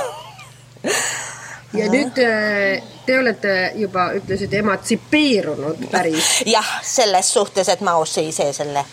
Ja 1.76 1.90
nüüd 1.92 2.20
äh, 2.24 2.84
te 3.06 3.18
olete 3.20 3.54
juba, 3.76 4.10
ütlesite, 4.16 4.62
emantsipeerunud 4.62 5.88
päris. 5.92 6.30
jah, 6.48 6.70
selles 6.84 7.34
suhtes, 7.34 7.70
et 7.70 7.82
ma 7.82 7.98
ostsin 8.00 8.30
ise 8.30 8.52
selle. 8.54 8.86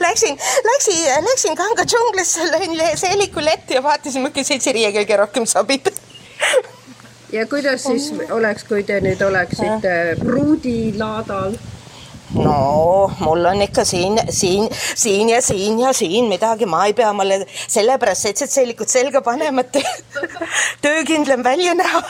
Läksin, 0.00 0.38
läksin, 0.66 1.04
läksin 1.28 1.56
kanga 1.56 1.84
džunglisse, 1.86 2.48
lõin 2.50 2.74
seeliku 2.98 3.44
letti 3.44 3.78
ja 3.78 3.82
vaatasin, 3.84 4.24
milline 4.24 4.44
seitsiriie 4.44 4.90
kõige 4.96 5.18
rohkem 5.20 5.46
sobib. 5.46 5.86
Ja 7.32 7.46
kuidas 7.46 7.84
siis 7.86 8.10
oleks, 8.34 8.64
kui 8.66 8.82
te 8.82 8.98
nüüd 9.04 9.22
oleksite 9.22 10.16
pruudilaadal? 10.18 11.54
No 12.34 13.10
mul 13.18 13.44
on 13.44 13.62
ikka 13.62 13.84
siin, 13.84 14.20
siin, 14.28 14.68
siin 14.94 15.28
ja 15.28 15.42
siin 15.42 15.80
ja 15.80 15.92
siin 15.92 16.28
midagi, 16.28 16.66
ma 16.66 16.84
ei 16.86 16.94
pea 16.94 17.12
mulle 17.12 17.44
sellepärast 17.48 18.22
seitset 18.22 18.50
sellikut 18.50 18.88
selga 18.88 19.20
panema, 19.20 19.60
et 19.60 19.78
töökindlam 20.84 21.44
välja 21.44 21.74
näha. 21.74 22.02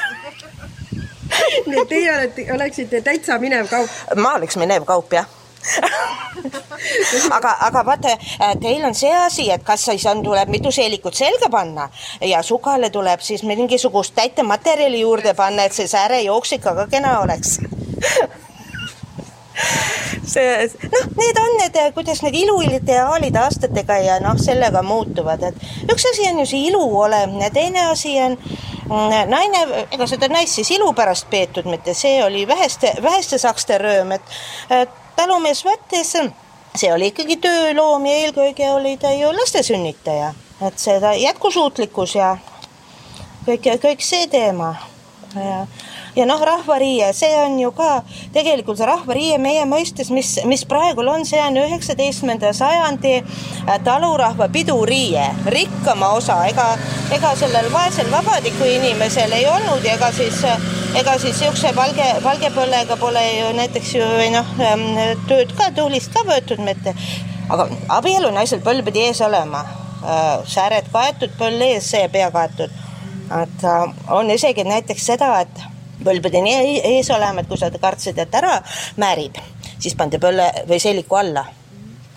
Nii 1.67 1.83
et 1.83 1.89
teie 1.89 2.15
olete, 2.15 2.47
oleksite 2.53 3.01
täitsa 3.07 3.39
minev 3.39 3.69
kaup? 3.71 3.91
ma 4.17 4.35
oleks 4.35 4.57
minev 4.61 4.85
kaup, 4.85 5.13
jah. 5.13 5.29
Aga, 7.31 7.51
aga 7.67 7.83
vaata, 7.85 8.15
teil 8.63 8.85
on 8.89 8.95
see 8.97 9.13
asi, 9.13 9.51
et 9.53 9.65
kas 9.65 9.85
siis 9.85 10.07
on, 10.09 10.23
tuleb 10.25 10.49
mitu 10.49 10.73
seelikut 10.73 11.15
selga 11.15 11.51
panna 11.53 11.89
ja 12.25 12.41
sugale 12.43 12.91
tuleb 12.91 13.21
siis 13.21 13.45
mingisugust 13.45 14.15
täitematerjali 14.17 15.01
juurde 15.01 15.35
panna, 15.37 15.69
et 15.69 15.77
see 15.77 15.89
säärejooksik 15.91 16.65
ka 16.65 16.87
kena 16.91 17.19
oleks 17.21 17.59
see, 20.27 20.71
noh, 20.93 21.07
need 21.17 21.39
on 21.43 21.57
need, 21.59 21.79
kuidas 21.95 22.23
need 22.23 22.37
iluideaalid 22.43 23.37
aastatega 23.37 23.99
ja 24.05 24.19
noh, 24.23 24.39
sellega 24.41 24.83
muutuvad, 24.87 25.43
et 25.51 25.91
üks 25.93 26.07
asi 26.13 26.29
on 26.31 26.43
ju 26.43 26.49
see 26.51 26.67
ilu 26.71 26.83
olemine, 27.03 27.51
teine 27.55 27.87
asi 27.91 28.17
on 28.23 28.37
mm, 28.37 29.31
naine, 29.31 29.65
ega 29.91 30.09
seda 30.11 30.31
naist 30.33 30.61
siis 30.61 30.71
ilu 30.77 30.93
pärast 30.97 31.31
peetud, 31.31 31.69
mitte. 31.71 31.95
See 31.95 32.19
oli 32.25 32.47
väheste, 32.49 32.95
väheste 33.03 33.39
sakste 33.39 33.79
rööm, 33.83 34.15
et 34.17 34.95
talumees 35.17 35.65
võttis, 35.67 36.15
see 36.75 36.93
oli 36.93 37.11
ikkagi 37.11 37.41
tööloom 37.43 38.07
ja 38.07 38.21
eelkõige 38.25 38.71
oli 38.75 38.97
ta 39.01 39.13
ju 39.17 39.33
laste 39.37 39.63
sünnitaja, 39.67 40.33
et 40.67 40.79
seda 40.79 41.15
jätkusuutlikkus 41.19 42.15
ja 42.19 42.37
kõik, 43.47 43.73
kõik 43.83 44.05
see 44.05 44.29
teema. 44.31 44.75
Ja 45.35 45.65
ja 46.17 46.27
noh, 46.27 46.41
rahvariie, 46.45 47.13
see 47.15 47.31
on 47.45 47.59
ju 47.61 47.71
ka 47.77 48.03
tegelikult 48.35 48.81
rahvariie 48.87 49.39
meie 49.43 49.65
mõistes, 49.69 50.11
mis, 50.15 50.33
mis 50.49 50.65
praegu 50.69 51.05
on, 51.07 51.25
see 51.27 51.41
on 51.43 51.59
üheksateistkümnenda 51.61 52.53
sajandi 52.57 53.15
äh, 53.21 53.79
talurahva 53.85 54.49
piduriie, 54.53 55.29
rikkama 55.55 56.13
osa, 56.19 56.41
ega, 56.51 56.67
ega 57.15 57.35
sellel 57.39 57.71
vaesel 57.73 58.11
vabadiku 58.13 58.67
inimesel 58.67 59.33
ei 59.39 59.47
olnud 59.51 59.87
ja 59.87 59.97
ega 59.99 60.11
siis, 60.17 60.43
ega 60.99 61.17
siis 61.19 61.39
niisuguse 61.41 61.75
valge, 61.77 62.09
valgepõllega 62.25 62.99
pole 63.01 63.25
ju 63.39 63.51
näiteks 63.59 63.95
ju 63.95 64.13
noh, 64.35 64.55
ähm, 64.67 64.87
tööd 65.31 65.55
ka, 65.59 65.71
tuulist 65.77 66.15
ka 66.15 66.27
võetud 66.27 66.63
mitte. 66.67 66.95
aga 67.51 67.67
abielu 67.91 68.31
naisel 68.35 68.63
põld 68.63 68.85
pidi 68.87 69.09
ees 69.09 69.21
olema, 69.27 69.65
äh, 70.03 70.31
sääred 70.47 70.91
kaetud, 70.93 71.35
põld 71.39 71.63
ees, 71.71 71.91
see 71.91 72.09
pea 72.09 72.31
kaetud. 72.35 72.79
Et 73.31 73.63
on 74.11 74.27
isegi 74.35 74.65
näiteks 74.67 75.05
seda, 75.07 75.29
et 75.45 75.61
põlvede 76.05 76.43
nii 76.45 76.81
ees 76.97 77.11
olema, 77.15 77.41
et 77.41 77.49
kui 77.49 77.59
sa 77.61 77.71
kartsid, 77.71 78.19
et 78.19 78.37
ära 78.43 78.59
määrib, 79.01 79.39
siis 79.79 79.97
pandi 79.97 80.21
põlle 80.23 80.51
või 80.69 80.83
seeliku 80.83 81.21
alla 81.21 81.47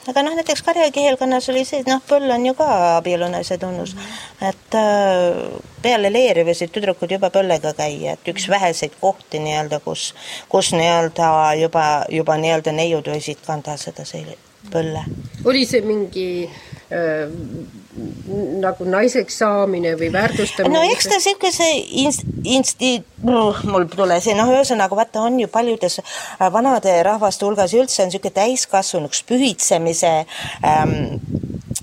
aga 0.07 0.23
noh, 0.23 0.35
näiteks 0.35 0.63
Karja 0.63 0.91
kihelkonnas 0.91 1.47
oli 1.51 1.63
see, 1.67 1.81
et 1.83 1.89
noh, 1.89 2.01
põll 2.07 2.31
on 2.35 2.45
ju 2.45 2.53
ka 2.57 2.67
abielunaise 2.97 3.57
tunnus. 3.61 3.95
et 4.41 4.77
äh, 4.77 5.37
peale 5.81 6.11
leeri 6.11 6.43
võisid 6.47 6.73
tüdrukud 6.75 7.11
juba 7.11 7.29
põllega 7.33 7.73
käia, 7.77 8.15
et 8.17 8.33
üks 8.33 8.49
väheseid 8.49 8.97
kohti 9.01 9.39
nii-öelda, 9.43 9.79
kus, 9.85 10.11
kus 10.49 10.73
nii-öelda 10.75 11.29
juba, 11.61 11.85
juba 12.09 12.37
nii-öelda 12.37 12.75
neiud 12.75 13.07
võisid 13.15 13.43
kanda 13.45 13.77
seda 13.77 14.05
põlle. 14.71 15.05
oli 15.45 15.65
see 15.65 15.81
mingi 15.87 16.27
äh, 16.91 17.31
nagu 18.63 18.85
naiseks 18.89 19.37
saamine 19.41 19.93
või 19.99 20.09
väärtustamine? 20.13 20.73
no 20.73 20.81
eks 20.93 21.07
ta 21.09 21.19
niisuguse 21.19 21.67
inst-, 22.03 22.25
insti-, 22.43 23.03
mul 23.23 23.85
pole 23.91 24.17
see, 24.23 24.33
noh, 24.37 24.49
ühesõnaga 24.55 24.97
vaata, 24.97 25.21
on 25.27 25.39
ju 25.41 25.49
paljudes 25.51 25.99
äh, 26.01 26.47
vanade 26.53 26.95
rahvaste 27.05 27.45
hulgas 27.45 27.75
üldse 27.77 28.03
on 28.03 28.09
niisugune 28.09 28.33
täiskasvanuks 28.39 29.23
pühitsemise 29.29 30.13
ähm, 30.65 30.95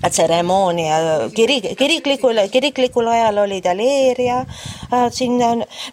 tseremoonia 0.01 0.97
kirik, 1.35 1.69
kiriklikul, 1.79 2.41
kiriklikul 2.51 3.07
ajal 3.11 3.43
oli 3.45 3.61
ta 3.63 3.75
leeria 3.77 4.41
äh,, 4.43 5.07
siin 5.15 5.39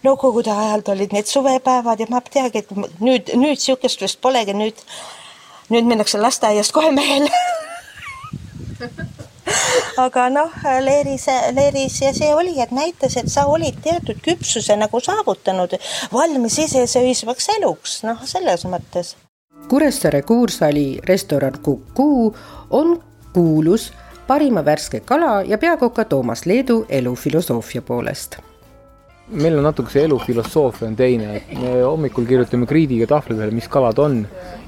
nõukogude 0.03 0.51
ajal 0.51 0.83
olid 0.95 1.15
need 1.15 1.31
suvepäevad 1.31 2.03
ja 2.03 2.09
ma 2.11 2.21
teagi, 2.27 2.65
et 2.65 2.75
nüüd, 2.99 3.31
nüüd 3.31 3.55
niisugust 3.55 4.03
vist 4.03 4.19
polegi, 4.21 4.57
nüüd 4.57 4.83
nüüd 5.69 5.85
minnakse 5.85 6.19
lasteaiast 6.19 6.73
kohe 6.75 6.91
mehele 6.91 7.31
aga 9.97 10.27
noh, 10.33 10.51
Leeris, 10.85 11.27
Leeris 11.55 12.01
ja 12.01 12.13
see 12.15 12.33
oli, 12.35 12.55
et 12.61 12.71
näitas, 12.75 13.17
et 13.17 13.31
sa 13.31 13.45
olid 13.51 13.79
teatud 13.83 14.21
küpsuse 14.25 14.75
nagu 14.79 15.01
saavutanud, 15.03 15.77
valmis 16.13 16.59
iseseisvaks 16.65 17.49
eluks, 17.57 18.01
noh, 18.07 18.21
selles 18.25 18.65
mõttes. 18.69 19.15
Kuressaare 19.69 20.21
Kuursaali 20.21 20.99
restoran 21.05 21.59
Kuku 21.63 22.35
on 22.69 22.95
kuulus 23.33 23.91
parima 24.27 24.65
värske 24.65 25.01
kala 25.05 25.41
ja 25.45 25.57
peakoka 25.57 26.05
Toomas 26.05 26.45
Leedu 26.45 26.85
elufilosoofia 26.89 27.81
poolest 27.81 28.39
meil 29.29 29.57
on 29.57 29.65
natuke 29.67 29.91
see 29.93 30.03
elufilosoofia 30.07 30.87
on 30.87 30.95
teine, 30.97 31.35
et 31.37 31.51
me 31.53 31.75
hommikul 31.83 32.25
kirjutame 32.29 32.65
kriidiga 32.69 33.07
tahvli 33.09 33.37
peale, 33.37 33.53
mis 33.53 33.67
kalad 33.69 33.99
on 34.01 34.23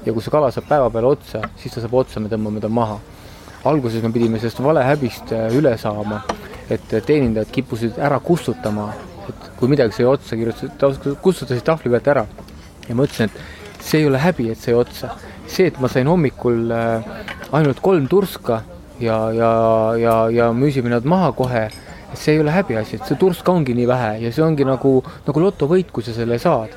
ja 0.06 0.12
kui 0.12 0.22
see 0.22 0.34
kala 0.34 0.52
saab 0.54 0.68
päeva 0.70 0.90
peale 0.94 1.10
otsa, 1.10 1.42
siis 1.58 1.74
ta 1.74 1.82
saab 1.82 1.96
otsa, 2.02 2.22
me 2.22 2.30
tõmbame 2.30 2.62
ta 2.62 2.70
maha. 2.70 3.00
Alguses 3.64 4.02
me 4.02 4.10
pidime 4.12 4.40
sellest 4.40 4.62
valehäbist 4.62 5.32
äh, 5.32 5.48
üle 5.56 5.76
saama, 5.78 6.22
et 6.70 6.86
teenindajad 6.90 7.50
kippusid 7.54 7.98
ära 8.02 8.18
kustutama, 8.20 8.90
et 9.28 9.48
kui 9.58 9.70
midagi 9.70 9.98
sai 9.98 10.08
otsa, 10.10 10.38
kirjutasid, 10.38 11.12
kustutasid 11.22 11.64
tahvli 11.66 11.92
pealt 11.92 12.10
ära. 12.14 12.26
ja 12.88 12.94
ma 12.98 13.06
ütlesin, 13.06 13.30
et 13.30 13.82
see 13.84 14.02
ei 14.02 14.08
ole 14.08 14.18
häbi, 14.18 14.50
et 14.50 14.58
sai 14.58 14.74
otsa. 14.74 15.14
see, 15.46 15.66
et 15.68 15.78
ma 15.80 15.88
sain 15.88 16.08
hommikul 16.08 16.70
äh, 16.72 17.08
ainult 17.52 17.80
kolm 17.80 18.06
turska 18.08 18.62
ja, 19.00 19.16
ja, 19.32 19.50
ja, 19.98 20.14
ja 20.30 20.52
müüsime 20.52 20.88
nad 20.88 21.04
maha 21.04 21.32
kohe 21.36 21.68
see 22.14 22.34
ei 22.34 22.40
ole 22.40 22.52
häbiasi, 22.52 22.96
et 22.96 23.08
see 23.08 23.18
turska 23.20 23.52
ongi 23.52 23.74
nii 23.76 23.88
vähe 23.88 24.12
ja 24.26 24.32
see 24.32 24.44
ongi 24.44 24.66
nagu, 24.68 24.98
nagu 25.26 25.42
lotovõit, 25.42 25.90
kui 25.92 26.04
sa 26.04 26.14
selle 26.16 26.38
saad. 26.38 26.74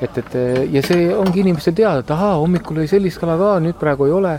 et, 0.00 0.18
et 0.18 0.34
ja 0.70 0.82
see 0.86 1.08
ongi 1.14 1.42
inimestel 1.42 1.74
teada, 1.74 2.04
et 2.04 2.10
ahaa, 2.14 2.36
hommikul 2.38 2.78
oli 2.78 2.90
sellist 2.90 3.18
kala 3.18 3.34
ka, 3.40 3.56
nüüd 3.62 3.78
praegu 3.80 4.06
ei 4.06 4.12
ole. 4.14 4.34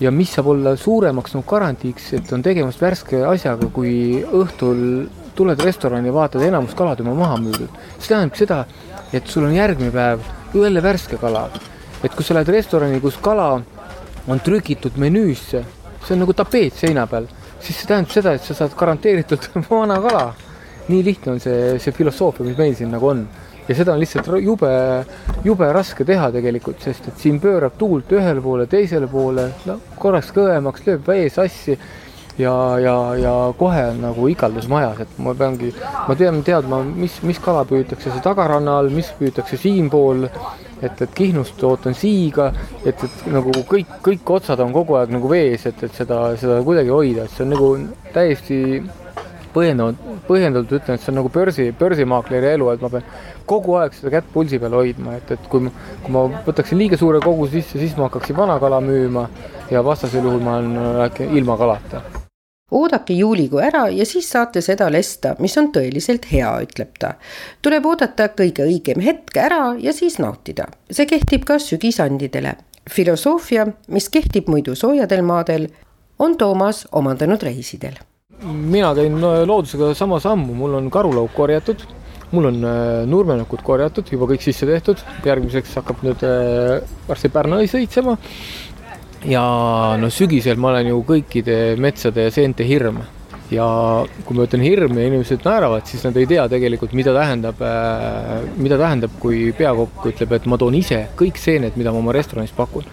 Ja 0.00 0.10
mis 0.10 0.34
saab 0.34 0.50
olla 0.54 0.74
suuremaks 0.76 1.34
nagu 1.36 1.46
garantiiks, 1.48 2.12
et 2.18 2.32
on 2.32 2.42
tegemist 2.42 2.82
värske 2.82 3.24
asjaga, 3.26 3.70
kui 3.72 4.22
õhtul 4.24 5.08
tuled 5.36 5.64
restorani 5.64 6.10
ja 6.10 6.14
vaatad, 6.14 6.44
enamus 6.44 6.76
kalad 6.76 7.00
on 7.00 7.16
maha 7.16 7.36
müüdud. 7.40 7.82
see 7.98 8.14
tähendab 8.14 8.36
seda, 8.36 8.64
et 9.12 9.26
sul 9.26 9.44
on 9.44 9.54
järgmine 9.54 9.90
päev 9.90 10.20
jälle 10.54 10.82
värske 10.82 11.16
kala. 11.16 11.48
et 12.02 12.14
kui 12.14 12.24
sa 12.24 12.34
lähed 12.34 12.48
restorani, 12.48 13.00
kus 13.00 13.16
kala 13.16 13.52
on 14.28 14.40
trükitud 14.40 14.96
menüüsse, 14.96 15.64
see 16.04 16.14
on 16.14 16.26
nagu 16.26 16.32
tapeet 16.32 16.74
seina 16.74 17.06
peal 17.06 17.28
siis 17.60 17.80
see 17.80 17.88
tähendab 17.88 18.12
seda, 18.14 18.34
et 18.36 18.44
sa 18.46 18.56
saad 18.56 18.74
garanteeritult 18.78 19.50
vana 19.70 19.98
kala. 20.02 20.30
nii 20.90 21.04
lihtne 21.06 21.36
on 21.36 21.40
see, 21.42 21.76
see 21.78 21.94
filosoofia, 21.94 22.48
mis 22.48 22.56
meil 22.58 22.72
siin 22.74 22.90
nagu 22.90 23.06
on. 23.12 23.20
Ja 23.70 23.78
seda 23.78 23.94
on 23.94 24.02
lihtsalt 24.02 24.28
jube, 24.42 24.70
jube 25.46 25.72
raske 25.72 26.04
teha 26.06 26.30
tegelikult, 26.34 26.82
sest 26.82 27.10
et 27.12 27.22
siin 27.22 27.40
pöörab 27.42 27.78
tuult 27.78 28.10
ühele 28.16 28.42
poole, 28.42 28.66
teisele 28.70 29.06
poole, 29.10 29.50
no 29.68 29.78
korraks 30.00 30.32
kõvemaks, 30.34 30.86
lööb 30.88 31.06
vee 31.06 31.28
sassi 31.30 31.76
ja, 32.40 32.54
ja, 32.82 32.96
ja 33.20 33.34
kohe 33.58 33.84
on 33.92 34.02
nagu 34.08 34.26
ikaldus 34.32 34.66
majas, 34.70 35.04
et 35.04 35.20
ma 35.22 35.36
peangi, 35.38 35.70
ma 36.08 36.16
pean 36.18 36.42
teadma, 36.46 36.82
mis, 36.88 37.20
mis 37.26 37.38
kala 37.42 37.62
püütakse 37.68 38.10
see 38.10 38.24
tagaranna 38.24 38.80
all, 38.80 38.90
mis 38.94 39.12
püütakse 39.20 39.60
siinpool 39.60 40.26
et, 40.82 41.02
et 41.02 41.14
Kihnust 41.14 41.62
ootan 41.66 41.94
siiga, 41.96 42.50
et, 42.84 42.96
et 43.04 43.26
nagu 43.30 43.52
kõik, 43.68 44.00
kõik 44.04 44.34
otsad 44.38 44.62
on 44.64 44.72
kogu 44.74 44.96
aeg 44.98 45.12
nagu 45.14 45.30
vees, 45.30 45.66
et, 45.68 45.84
et 45.86 45.96
seda, 45.96 46.22
seda 46.40 46.60
kuidagi 46.66 46.92
hoida, 46.94 47.26
et 47.26 47.36
see 47.36 47.46
on 47.46 47.54
nagu 47.54 47.70
täiesti 48.14 48.60
põhjendamatult, 49.54 50.22
põhjendatult 50.28 50.76
ütlen, 50.78 50.98
et 50.98 51.04
see 51.04 51.12
on 51.12 51.20
nagu 51.20 51.32
börsi, 51.34 51.68
börsimaakleri 51.80 52.54
elu, 52.54 52.70
et 52.74 52.84
ma 52.84 52.92
pean 52.92 53.10
kogu 53.50 53.76
aeg 53.80 53.96
seda 53.98 54.14
kätt 54.16 54.30
pulsi 54.34 54.60
peal 54.62 54.78
hoidma, 54.78 55.18
et, 55.18 55.34
et 55.36 55.50
kui, 55.52 55.70
kui 56.04 56.14
ma 56.14 56.26
võtaksin 56.46 56.80
liiga 56.80 57.00
suure 57.00 57.22
koguse 57.24 57.58
sisse, 57.58 57.78
siis 57.82 57.98
ma 57.98 58.08
hakkaksin 58.08 58.38
vana 58.38 58.58
kala 58.62 58.80
müüma 58.84 59.28
ja 59.70 59.84
vastasel 59.86 60.26
juhul 60.26 60.42
ma 60.44 60.58
olen 60.60 61.30
ilma 61.36 61.58
kalata 61.60 62.02
oodake 62.70 63.12
juulikuu 63.12 63.58
ära 63.58 63.88
ja 63.88 64.06
siis 64.06 64.30
saate 64.30 64.60
seda 64.62 64.90
lesta, 64.92 65.34
mis 65.38 65.56
on 65.58 65.70
tõeliselt 65.74 66.28
hea, 66.32 66.50
ütleb 66.64 66.92
ta. 66.98 67.14
tuleb 67.62 67.86
oodata 67.86 68.28
kõige 68.36 68.66
õigem 68.66 69.02
hetk 69.04 69.36
ära 69.36 69.74
ja 69.78 69.92
siis 69.92 70.18
nautida. 70.18 70.66
see 70.90 71.06
kehtib 71.06 71.44
ka 71.44 71.58
sügisandidele. 71.58 72.56
filosoofia, 72.90 73.66
mis 73.88 74.08
kehtib 74.08 74.48
muidu 74.48 74.74
soojadel 74.74 75.22
maadel, 75.22 75.68
on 76.18 76.36
Toomas 76.36 76.86
omandanud 76.92 77.42
reisidel. 77.42 77.98
Mina 78.44 78.94
käin 78.96 79.16
loodusega 79.20 79.94
sama 79.94 80.20
sammu, 80.20 80.54
mul 80.56 80.78
on 80.78 80.90
karulauk 80.92 81.34
korjatud 81.36 81.84
mul 82.30 82.46
on 82.50 82.64
äh, 82.64 83.06
nurmenukud 83.10 83.62
korjatud, 83.66 84.10
juba 84.12 84.28
kõik 84.30 84.44
sisse 84.44 84.68
tehtud, 84.68 85.00
järgmiseks 85.26 85.74
hakkab 85.80 86.04
nüüd 86.06 86.24
äh, 86.26 86.76
varsti 87.08 87.30
Pärnu 87.32 87.60
sõitsema. 87.70 88.16
Ja 89.28 89.42
no 90.00 90.08
sügisel 90.08 90.56
ma 90.56 90.70
olen 90.70 90.92
ju 90.92 91.02
kõikide 91.04 91.56
metsade 91.80 92.28
ja 92.28 92.32
seente 92.32 92.64
hirm 92.64 93.02
ja 93.50 93.66
kui 94.26 94.36
ma 94.38 94.46
ütlen 94.46 94.62
hirm 94.62 94.98
ja 94.98 95.06
inimesed 95.10 95.44
naeravad, 95.46 95.86
siis 95.88 96.04
nad 96.06 96.16
ei 96.18 96.26
tea 96.30 96.44
tegelikult, 96.50 96.94
mida 96.96 97.14
tähendab, 97.16 97.60
äh, 97.66 98.34
mida 98.60 98.78
tähendab, 98.80 99.14
kui 99.22 99.50
peakokk 99.56 100.10
ütleb, 100.12 100.34
et 100.36 100.46
ma 100.50 100.58
toon 100.60 100.76
ise 100.78 101.02
kõik 101.18 101.40
seened, 101.40 101.78
mida 101.80 101.92
ma 101.92 102.02
oma 102.02 102.14
restoranis 102.14 102.54
pakun. 102.56 102.86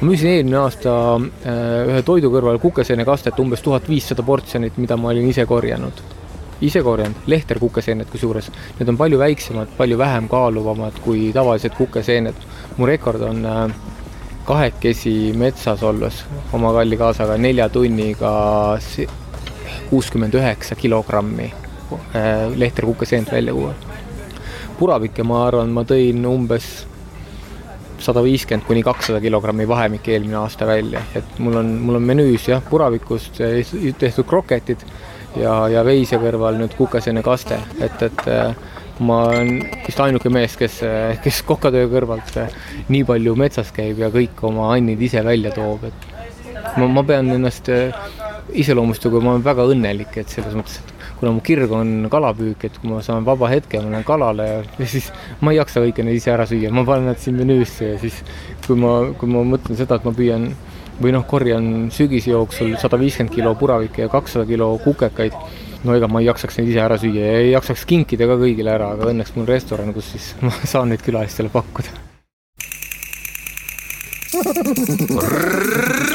ma 0.00 0.08
müüsin 0.08 0.32
eelmine 0.34 0.58
aasta 0.60 0.94
äh, 1.16 1.92
ühe 1.92 2.02
toidu 2.04 2.32
kõrval 2.32 2.60
kukeseenekastet 2.60 3.40
umbes 3.40 3.64
tuhat 3.64 3.88
viissada 3.88 4.22
portsjonit, 4.22 4.76
mida 4.76 4.96
ma 4.96 5.14
olin 5.14 5.28
ise 5.28 5.46
korjanud. 5.46 6.02
ise 6.62 6.82
korjanud, 6.82 7.24
lehter 7.26 7.58
kukeseened 7.58 8.06
kusjuures. 8.10 8.50
Need 8.78 8.88
on 8.88 8.96
palju 8.96 9.18
väiksemad, 9.18 9.72
palju 9.76 9.98
vähem 9.98 10.28
kaaluvamad 10.28 11.00
kui 11.04 11.32
tavalised 11.32 11.74
kukeseened. 11.78 12.34
mu 12.76 12.86
rekord 12.86 13.20
on 13.20 13.46
äh, 13.46 13.72
kahekesi 14.44 15.32
metsas 15.38 15.82
olles 15.82 16.24
oma 16.52 16.72
kalli 16.72 16.96
kaasaga 16.96 17.36
nelja 17.38 17.68
tunniga 17.68 18.32
kuuskümmend 19.92 20.34
üheksa 20.40 20.76
kilogrammi 20.78 21.50
äh, 21.52 22.48
lehter 22.56 22.88
kukeseent 22.88 23.32
välja 23.32 23.52
tuua. 23.52 23.74
puravikke, 24.78 25.22
ma 25.22 25.44
arvan, 25.46 25.70
ma 25.70 25.84
tõin 25.86 26.24
umbes 26.26 26.68
sada 28.02 28.22
viiskümmend 28.24 28.66
kuni 28.66 28.82
kakssada 28.82 29.20
kilogrammi 29.22 29.68
vahemik 29.68 30.08
eelmine 30.08 30.40
aasta 30.40 30.66
välja, 30.66 31.04
et 31.14 31.38
mul 31.38 31.60
on, 31.60 31.74
mul 31.86 32.00
on 32.00 32.06
menüüs 32.08 32.48
jah, 32.48 32.62
puravikust 32.70 33.38
tehtud 34.00 34.26
kroketid 34.26 34.82
ja, 35.36 35.54
ja 35.70 35.84
veise 35.86 36.18
kõrval 36.22 36.56
nüüd 36.58 36.74
kukeseene 36.78 37.22
kaste, 37.22 37.60
et, 37.84 38.02
et 38.08 38.24
äh, 38.32 38.56
ma 39.04 39.22
olen 39.28 39.60
vist 39.86 40.00
ainuke 40.00 40.32
mees, 40.32 40.56
kes, 40.58 40.80
kes 41.22 41.42
kokatöö 41.48 41.90
kõrvalt 41.92 42.40
nii 42.88 43.04
palju 43.08 43.36
metsas 43.38 43.72
käib 43.76 44.00
ja 44.02 44.10
kõik 44.14 44.40
oma 44.48 44.72
annid 44.74 45.00
ise 45.04 45.22
välja 45.24 45.52
toob, 45.54 45.86
et 45.88 46.11
ma, 46.76 46.88
ma 46.88 47.04
pean 47.06 47.30
ennast 47.34 47.70
iseloomustada, 48.52 49.12
kui 49.14 49.24
ma 49.24 49.34
olen 49.36 49.44
väga 49.44 49.66
õnnelik, 49.72 50.16
et 50.20 50.32
selles 50.32 50.54
mõttes, 50.56 50.80
et 50.82 50.92
kuna 51.20 51.32
mu 51.36 51.42
kirg 51.44 51.70
on 51.70 52.08
kalapüük, 52.10 52.64
et 52.66 52.78
kui 52.82 52.90
ma 52.90 52.98
saan 53.04 53.26
vaba 53.26 53.48
hetke, 53.52 53.80
ma 53.80 53.92
lähen 53.92 54.06
kalale 54.06 54.48
ja 54.50 54.86
siis 54.90 55.12
ma 55.40 55.52
ei 55.52 55.60
jaksa 55.60 55.84
kõike 55.84 56.02
neid 56.06 56.18
ise 56.18 56.32
ära 56.34 56.46
süüa, 56.50 56.72
ma 56.74 56.82
panen 56.88 57.12
nad 57.12 57.20
siin 57.22 57.38
menüüsse 57.38 57.92
ja 57.92 57.98
siis 58.02 58.16
kui 58.66 58.76
ma, 58.78 58.96
kui 59.18 59.30
ma 59.30 59.44
mõtlen 59.46 59.78
seda, 59.78 60.00
et 60.00 60.08
ma 60.08 60.12
püüan 60.16 60.50
või 61.02 61.14
noh, 61.14 61.24
korjan 61.28 61.90
sügise 61.94 62.32
jooksul 62.34 62.74
sada 62.82 62.98
viiskümmend 63.00 63.34
kilo 63.34 63.54
puravikke 63.58 64.04
ja 64.04 64.10
kakssada 64.12 64.44
kilo 64.48 64.74
kukekaid 64.82 65.34
no 65.86 65.96
ega 65.96 66.08
ma 66.10 66.20
ei 66.22 66.28
jaksaks 66.28 66.58
neid 66.58 66.72
ise 66.72 66.82
ära 66.82 66.98
süüa 67.00 67.22
ja 67.26 67.40
ei 67.42 67.52
jaksaks 67.52 67.86
kinkida 67.90 68.28
ka 68.30 68.38
kõigile 68.42 68.74
ära, 68.74 68.92
aga 68.96 69.10
õnneks 69.12 69.34
mul 69.36 69.48
restoran, 69.50 69.94
kus 69.94 70.12
siis 70.14 70.32
ma 70.44 70.54
saan 70.62 70.92
neid 70.92 71.02
külalistele 71.06 71.50
pakkuda. 71.54 71.90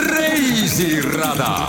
reisirada 0.58 1.68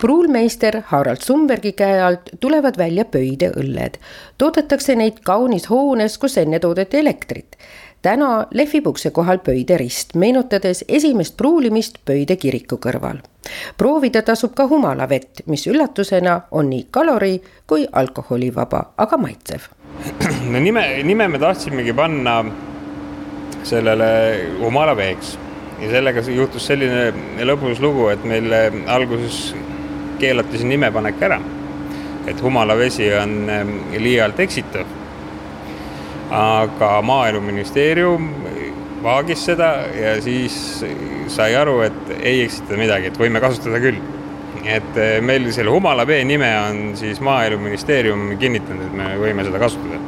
pruulmeister 0.00 0.80
Harald 0.86 1.22
Sumbergi 1.22 1.72
käe 1.72 2.00
alt 2.02 2.30
tulevad 2.40 2.78
välja 2.78 3.04
pöideõlled. 3.04 3.98
toodetakse 4.38 4.94
neid 4.94 5.20
kaunis 5.22 5.70
hoones, 5.70 6.18
kus 6.18 6.36
enne 6.42 6.58
toodeti 6.58 6.98
elektrit 6.98 7.56
täna 8.02 8.46
lehvib 8.50 8.86
ukse 8.86 9.10
kohal 9.10 9.38
Pöide 9.38 9.78
rist, 9.78 10.14
meenutades 10.14 10.84
esimest 10.88 11.36
pruulimist 11.36 11.98
Pöide 12.04 12.36
kiriku 12.36 12.80
kõrval. 12.82 13.22
proovida 13.78 14.22
tasub 14.22 14.54
ka 14.54 14.66
humalavett, 14.66 15.46
mis 15.46 15.66
üllatusena 15.66 16.40
on 16.50 16.70
nii 16.70 16.86
kalori 16.90 17.42
kui 17.66 17.86
alkoholivaba, 17.92 18.84
aga 18.96 19.16
maitsev. 19.16 19.70
no 20.52 20.58
nime, 20.58 21.02
nime 21.02 21.28
me 21.28 21.38
tahtsimegi 21.38 21.92
panna 21.92 22.42
sellele 23.66 24.08
humalaveeks 24.60 25.36
ja 25.80 25.90
sellega 25.90 26.22
juhtus 26.32 26.66
selline 26.70 27.44
lõbus 27.48 27.82
lugu, 27.82 28.08
et 28.12 28.24
meil 28.24 28.52
alguses 28.86 29.50
keelati 30.20 30.62
see 30.62 30.70
nimepanek 30.74 31.22
ära. 31.28 31.40
et 32.26 32.40
humalavesi 32.42 33.06
on 33.14 33.34
liialt 34.02 34.40
eksitav 34.42 34.86
aga 36.30 37.02
Maaeluministeerium 37.02 38.30
vaagis 39.02 39.44
seda 39.46 39.70
ja 39.94 40.16
siis 40.22 40.84
sai 41.30 41.54
aru, 41.56 41.80
et 41.86 42.14
ei 42.20 42.42
eksita 42.44 42.78
midagi, 42.78 43.10
et 43.10 43.18
võime 43.20 43.42
kasutada 43.42 43.80
küll. 43.82 44.00
et 44.66 44.96
eh, 44.98 45.20
meil 45.22 45.46
selle 45.54 45.70
Humala 45.70 46.06
vee 46.06 46.24
nime 46.24 46.48
on 46.58 46.96
siis 46.98 47.20
Maaeluministeerium 47.22 48.32
kinnitanud, 48.38 48.88
et 48.88 48.96
me 48.98 49.12
võime 49.20 49.44
seda 49.46 49.60
kasutada. 49.62 50.00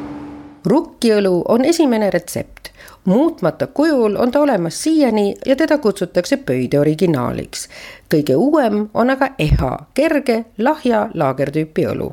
rukkiõlu 0.67 1.43
on 1.49 1.65
esimene 1.65 2.11
retsept. 2.11 2.73
Muutmata 3.09 3.67
kujul 3.67 4.17
on 4.17 4.31
ta 4.31 4.41
olemas 4.41 4.83
siiani 4.83 5.35
ja 5.47 5.57
teda 5.57 5.79
kutsutakse 5.79 6.37
pöide 6.37 6.81
originaaliks. 6.81 7.69
kõige 8.15 8.37
uuem 8.37 8.89
on 8.95 9.11
aga 9.11 9.29
EHA, 9.39 9.79
kerge 9.95 10.45
lahja 10.59 11.09
laagertüüpi 11.15 11.87
õlu. 11.87 12.13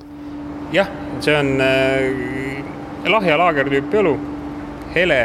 jah, 0.72 0.88
see 1.20 1.36
on 1.36 1.62
äh, 1.62 3.12
lahja 3.12 3.38
laagertüüpi 3.38 3.98
õlu, 3.98 4.16
hele, 4.96 5.20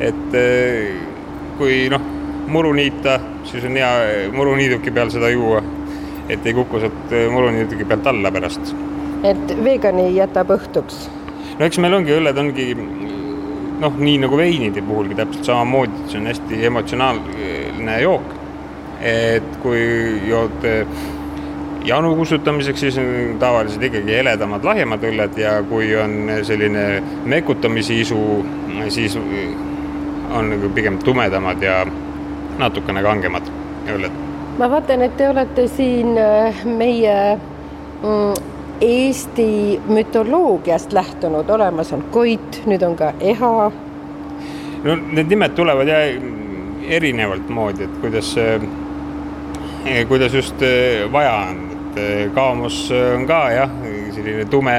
et 0.00 0.38
äh, 0.38 0.94
kui 1.58 1.88
noh, 1.90 2.06
muru 2.46 2.72
niita, 2.72 3.18
siis 3.50 3.66
on 3.66 3.76
hea 3.76 4.30
muruniiduki 4.32 4.94
peal 4.94 5.10
seda 5.10 5.30
juua, 5.34 5.62
et 6.28 6.46
ei 6.46 6.54
kuku 6.54 6.80
sealt 6.86 7.12
äh, 7.12 7.26
muruniiduki 7.32 7.84
pealt 7.84 8.06
alla 8.06 8.30
pärast. 8.30 8.74
et 9.26 9.54
veegani 9.64 10.12
jätab 10.14 10.54
õhtuks? 10.54 11.08
no 11.58 11.66
eks 11.66 11.82
meil 11.82 11.98
ongi 11.98 12.14
õlled 12.14 12.38
ongi 12.38 12.70
noh, 13.80 13.94
nii 13.98 14.18
nagu 14.24 14.36
veinide 14.36 14.82
puhulgi 14.82 15.16
täpselt 15.18 15.44
samamoodi, 15.50 16.08
see 16.08 16.20
on 16.20 16.26
hästi 16.32 16.64
emotsionaalne 16.70 18.00
jook. 18.02 18.34
et 18.98 19.56
kui 19.62 19.82
jood 20.26 20.64
janu 21.86 22.16
kustutamiseks, 22.16 22.80
siis 22.80 22.98
on 22.98 23.36
tavaliselt 23.38 23.82
ikkagi 23.82 24.16
heledamad, 24.18 24.64
lahjemad 24.64 25.04
õlled 25.06 25.38
ja 25.38 25.52
kui 25.62 25.92
on 25.96 26.32
selline 26.42 27.02
mekutamise 27.24 27.94
isu, 28.02 28.18
siis 28.90 29.16
on 30.34 30.50
nagu 30.50 30.70
pigem 30.74 30.98
tumedamad 31.04 31.62
ja 31.62 31.84
natukene 32.58 33.02
kangemad 33.02 33.48
õlled. 33.94 34.20
ma 34.58 34.70
vaatan, 34.70 35.02
et 35.06 35.16
te 35.16 35.28
olete 35.30 35.68
siin 35.70 36.18
äh, 36.18 36.64
meie 36.66 37.14
mm, 38.02 38.57
Eesti 38.80 39.80
mütoloogiast 39.88 40.92
lähtunud, 40.92 41.48
olemas 41.50 41.92
on 41.92 42.04
Koit, 42.14 42.62
nüüd 42.66 42.82
on 42.86 42.96
ka 42.96 43.12
Eha. 43.20 43.70
no 44.84 44.94
need 44.96 45.26
nimed 45.26 45.56
tulevad 45.58 45.88
jah 45.90 46.04
erinevalt 46.88 47.48
moodi, 47.48 47.84
et 47.84 47.96
kuidas, 48.00 48.36
eh, 48.38 50.06
kuidas 50.08 50.34
just 50.34 50.62
eh, 50.62 51.12
vaja 51.12 51.32
on, 51.48 51.64
et 51.72 51.98
eh, 51.98 52.30
Kaamos 52.34 52.92
on 53.16 53.26
ka 53.26 53.40
jah, 53.50 53.72
selline 54.14 54.44
tume, 54.44 54.76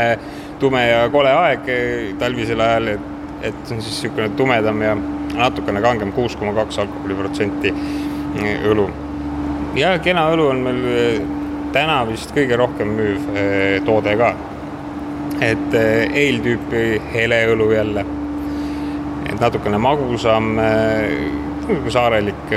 tume 0.60 0.86
ja 0.88 1.02
kole 1.12 1.34
aeg 1.36 1.68
talvisel 2.20 2.64
ajal, 2.64 2.88
et, 2.94 3.10
et 3.42 3.60
see 3.66 3.76
on 3.76 3.84
siis 3.84 4.00
niisugune 4.00 4.30
tumedam 4.40 4.82
ja 4.82 4.96
natukene 5.36 5.82
kangem, 5.84 6.16
kuus 6.16 6.40
koma 6.40 6.56
kaks 6.56 6.80
alkoholiprotsenti 6.86 7.76
õlu. 8.72 8.88
ja 9.76 9.98
kena 10.00 10.30
õlu 10.32 10.48
on 10.54 10.64
meil 10.70 11.38
täna 11.74 12.00
vist 12.10 12.34
kõige 12.36 12.58
rohkem 12.60 12.94
müüv 12.98 13.28
eh, 13.38 13.76
toode 13.86 14.16
ka. 14.20 14.34
et 15.46 15.76
eeltüüpi 15.76 16.80
eh, 16.98 17.12
heleõlu 17.14 17.70
jälle, 17.72 18.04
et 19.30 19.40
natukene 19.40 19.78
magusam, 19.80 20.58
eh, 20.60 21.86
saarelik. 21.88 22.52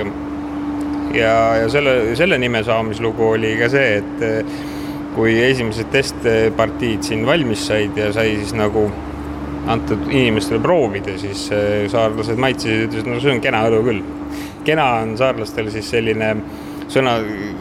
ja, 1.15 1.35
ja 1.63 1.69
selle, 1.69 2.17
selle 2.17 2.39
nime 2.39 2.65
saamislugu 2.65 3.35
oli 3.37 3.57
ka 3.61 3.69
see, 3.69 4.01
et 4.01 4.47
kui 5.13 5.37
esimesed 5.45 5.91
testpartiid 5.93 7.05
siin 7.05 7.27
valmis 7.27 7.67
said 7.67 7.97
ja 7.97 8.13
sai 8.13 8.37
siis 8.39 8.55
nagu 8.57 8.87
antud 9.69 10.09
inimestele 10.09 10.59
proovida, 10.59 11.19
siis 11.21 11.45
saarlased 11.93 12.41
maitsesid, 12.41 12.89
ütlesid, 12.89 13.11
no 13.13 13.21
see 13.21 13.37
on 13.37 13.45
kena 13.45 13.61
õlu 13.69 13.83
küll. 13.85 14.03
kena 14.65 14.89
on 15.03 15.17
saarlastel 15.21 15.69
siis 15.71 15.91
selline 15.91 16.33
sõna, 16.89 17.19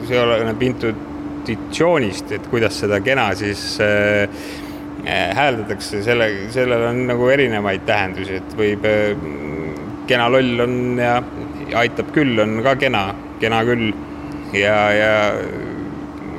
see 0.07 0.19
oleneb 0.21 0.63
intu-, 0.63 0.95
intuitsioonist, 1.41 2.31
et 2.35 2.47
kuidas 2.51 2.77
seda 2.83 2.99
kena 3.03 3.31
siis 3.37 3.79
äh, 3.81 4.29
äh, 5.05 5.31
hääldatakse, 5.37 6.03
selle, 6.05 6.29
sellel 6.53 6.87
on 6.89 7.05
nagu 7.09 7.29
erinevaid 7.33 7.85
tähendusi, 7.87 8.39
et 8.41 8.55
võib 8.57 8.85
äh,, 8.87 9.15
kena 10.09 10.29
loll 10.31 10.65
on 10.65 10.77
ja, 10.99 11.17
ja 11.69 11.81
aitab 11.83 12.11
küll, 12.15 12.37
on 12.41 12.59
ka 12.65 12.75
kena, 12.79 13.05
kena 13.41 13.61
küll 13.67 13.91
ja, 14.53 14.77
ja 14.93 15.13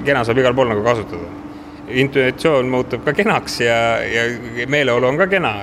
kena 0.06 0.24
saab 0.26 0.42
igal 0.42 0.54
pool 0.54 0.70
nagu 0.72 0.84
kasutada. 0.86 1.30
intuitsioon 1.92 2.68
muutub 2.72 3.04
ka 3.04 3.12
kenaks 3.12 3.60
ja, 3.60 3.76
ja 4.06 4.66
meeleolu 4.68 5.06
on 5.06 5.18
ka 5.18 5.26
kena. 5.26 5.54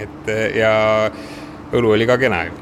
et 0.00 0.30
ja 0.56 1.10
õlu 1.72 1.92
oli 1.94 2.06
ka 2.06 2.16
kena 2.18 2.44
ju. 2.46 2.52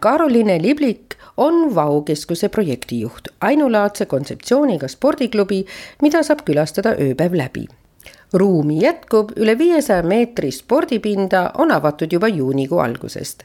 Karoline 0.00 0.56
Liblik 0.62 1.09
on 1.36 1.74
Vau 1.74 2.02
keskuse 2.02 2.48
projektijuht, 2.48 3.28
ainulaadse 3.40 4.06
kontseptsiooniga 4.06 4.88
spordiklubi, 4.88 5.64
mida 6.02 6.22
saab 6.22 6.44
külastada 6.44 6.96
ööpäev 6.98 7.36
läbi. 7.36 7.66
ruumi 8.32 8.76
jätkub, 8.78 9.32
üle 9.36 9.56
viiesaja 9.58 10.02
meetri 10.06 10.52
spordipinda 10.54 11.50
on 11.58 11.72
avatud 11.74 12.12
juba 12.12 12.28
juunikuu 12.28 12.78
algusest. 12.78 13.42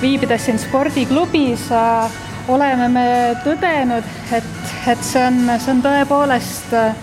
viibides 0.00 0.44
siin 0.44 0.58
spordiklubis 0.58 1.70
äh, 1.72 2.12
oleme 2.48 2.88
me 2.88 3.06
tõdenud, 3.44 4.04
et, 4.32 4.44
et 4.86 5.02
see 5.02 5.24
on, 5.24 5.40
see 5.58 5.72
on 5.72 5.82
tõepoolest 5.82 6.74
äh, 6.76 6.94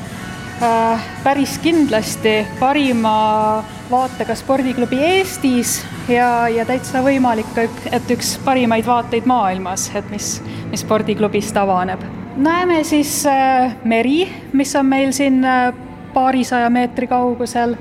päris 1.24 1.58
kindlasti 1.64 2.45
parima 2.60 3.64
vaatega 3.91 4.36
spordiklubi 4.36 4.99
Eestis 5.04 5.78
ja, 6.10 6.47
ja 6.49 6.66
täitsa 6.66 7.01
võimalik 7.04 7.58
et 7.91 8.12
üks 8.14 8.36
parimaid 8.45 8.88
vaateid 8.88 9.28
maailmas, 9.30 9.89
et 9.95 10.10
mis, 10.14 10.38
mis 10.72 10.84
spordiklubist 10.86 11.58
avaneb. 11.58 12.01
näeme 12.36 12.84
siis 12.84 13.26
äh, 13.30 13.76
meri, 13.84 14.28
mis 14.54 14.76
on 14.76 14.86
meil 14.86 15.12
siin 15.14 15.43
äh, 15.45 15.74
paarisaja 16.14 16.70
meetri 16.70 17.08
kaugusel. 17.08 17.76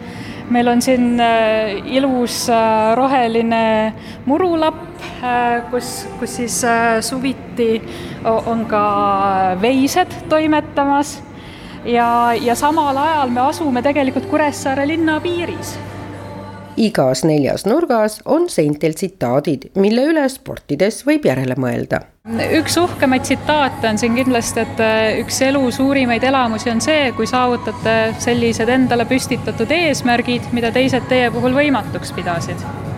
meil 0.50 0.68
on 0.68 0.82
siin 0.82 1.20
äh, 1.20 1.78
ilus 1.86 2.48
äh, 2.50 2.94
roheline 2.94 3.92
murulapp 4.26 5.00
äh,, 5.22 5.62
kus, 5.70 6.06
kus 6.20 6.36
siis 6.36 6.64
äh, 6.64 7.00
suviti 7.00 7.82
on 8.24 8.66
ka 8.66 8.82
veised 9.60 10.12
toimetamas 10.28 11.22
ja, 11.84 12.34
ja 12.40 12.54
samal 12.54 12.96
ajal 12.96 13.30
me 13.30 13.40
asume 13.40 13.82
tegelikult 13.82 14.28
Kuressaare 14.30 14.86
linna 14.88 15.20
piiris 15.20 15.76
igas 16.76 17.24
neljas 17.24 17.66
nurgas 17.66 18.20
on 18.24 18.48
seintel 18.50 18.94
tsitaadid, 18.96 19.70
mille 19.76 20.06
üle 20.08 20.24
sportides 20.32 21.02
võib 21.06 21.26
järele 21.28 21.56
mõelda. 21.60 22.00
üks 22.58 22.76
uhkemaid 22.80 23.26
tsitaate 23.26 23.88
on 23.90 23.98
siin 23.98 24.14
kindlasti, 24.16 24.64
et 24.64 24.80
äh, 24.80 25.18
üks 25.20 25.42
elu 25.44 25.62
suurimaid 25.70 26.24
elamusi 26.24 26.70
on 26.70 26.80
see, 26.80 27.10
kui 27.16 27.26
saavutate 27.26 28.14
sellised 28.22 28.72
endale 28.72 29.04
püstitatud 29.10 29.70
eesmärgid, 29.70 30.48
mida 30.52 30.72
teised 30.72 31.08
teie 31.12 31.30
puhul 31.34 31.58
võimatuks 31.58 32.14
pidasid 32.16 32.91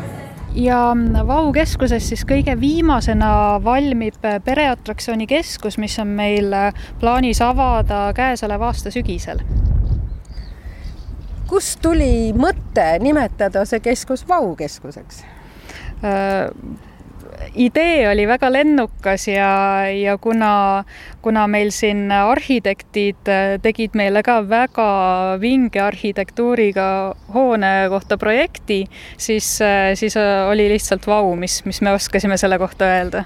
ja 0.54 0.78
Vau 1.26 1.52
keskuses 1.52 2.08
siis 2.08 2.24
kõige 2.28 2.54
viimasena 2.60 3.60
valmib 3.64 4.20
pereatraktsiooni 4.44 5.26
keskus, 5.26 5.78
mis 5.78 5.98
on 5.98 6.14
meil 6.14 6.54
plaanis 7.00 7.42
avada 7.42 8.06
käesoleva 8.16 8.70
aasta 8.70 8.92
sügisel 8.94 9.42
kust 11.54 11.78
tuli 11.84 12.32
mõte 12.36 12.86
nimetada 13.02 13.64
see 13.68 13.82
keskus 13.84 14.24
Vau 14.28 14.54
keskuseks 14.58 15.22
äh,? 16.02 16.50
Idee 17.54 18.08
oli 18.10 18.26
väga 18.28 18.50
lennukas 18.52 19.28
ja, 19.28 19.50
ja 19.90 20.16
kuna, 20.18 20.84
kuna 21.22 21.46
meil 21.50 21.70
siin 21.74 22.12
arhitektid 22.12 23.30
äh, 23.30 23.56
tegid 23.62 23.96
meile 23.98 24.22
ka 24.26 24.40
väga 24.48 24.88
vinge 25.40 25.80
arhitektuuriga 25.84 26.88
hoone 27.34 27.72
kohta 27.92 28.18
projekti, 28.18 28.84
siis, 29.16 29.56
äh, 29.62 29.92
siis 29.94 30.16
äh, 30.16 30.48
oli 30.50 30.68
lihtsalt 30.72 31.06
vau, 31.06 31.34
mis, 31.36 31.62
mis 31.64 31.80
me 31.82 31.94
oskasime 31.94 32.38
selle 32.40 32.58
kohta 32.58 32.90
öelda 32.96 33.24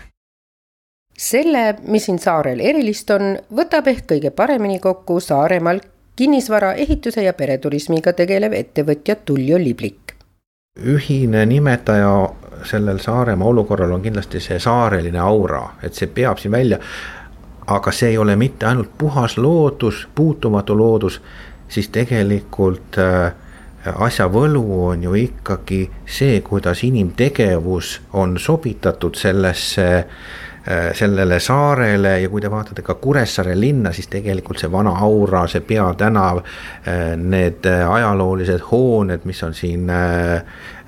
selle, 1.19 1.75
mis 1.91 2.05
siin 2.07 2.21
saarel 2.23 2.61
erilist 2.62 3.11
on, 3.11 3.33
võtab 3.51 3.89
ehk 3.91 4.05
kõige 4.12 4.31
paremini 4.31 4.79
kokku 4.79 5.19
Saaremaal 5.21 5.81
kinnisvara, 6.19 6.73
ehituse 6.75 7.23
ja 7.23 7.33
pereturismiga 7.35 8.12
tegelev 8.19 8.55
ettevõtja 8.59 9.19
Tullio 9.27 9.59
Liblik. 9.59 10.08
Ühine 10.77 11.47
nimetaja 11.47 12.29
sellel 12.64 12.99
Saaremaa 12.99 13.49
olukorral 13.49 13.93
on 13.93 14.03
kindlasti 14.03 14.41
see 14.41 14.59
saareline 14.59 15.19
aura, 15.19 15.62
et 15.83 15.95
see 15.95 16.07
peab 16.07 16.39
siin 16.39 16.53
välja. 16.53 16.79
aga 17.66 17.93
see 17.93 18.09
ei 18.09 18.19
ole 18.19 18.37
mitte 18.37 18.66
ainult 18.66 18.91
puhas 18.99 19.39
loodus, 19.39 20.09
puutumatu 20.14 20.79
loodus, 20.79 21.21
siis 21.69 21.89
tegelikult 21.89 22.97
äh, 22.99 23.33
asja 23.95 24.25
võlu 24.33 24.87
on 24.87 25.03
ju 25.03 25.14
ikkagi 25.14 25.91
see, 26.07 26.41
kuidas 26.41 26.85
inimtegevus 26.85 28.01
on 28.12 28.39
sobitatud 28.39 29.14
sellesse 29.14 29.89
äh, 29.99 30.07
sellele 30.95 31.41
saarele 31.41 32.21
ja 32.21 32.29
kui 32.29 32.41
te 32.41 32.51
vaatate 32.51 32.83
ka 32.85 32.95
Kuressaare 33.01 33.55
linna, 33.57 33.93
siis 33.93 34.09
tegelikult 34.11 34.61
see 34.61 34.71
vana 34.73 34.93
aura, 35.05 35.47
see 35.49 35.63
peatänav, 35.65 36.43
äh, 36.43 37.15
need 37.17 37.67
äh, 37.69 37.85
ajaloolised 37.89 38.67
hooned, 38.71 39.25
mis 39.25 39.43
on 39.47 39.55
siin 39.55 39.89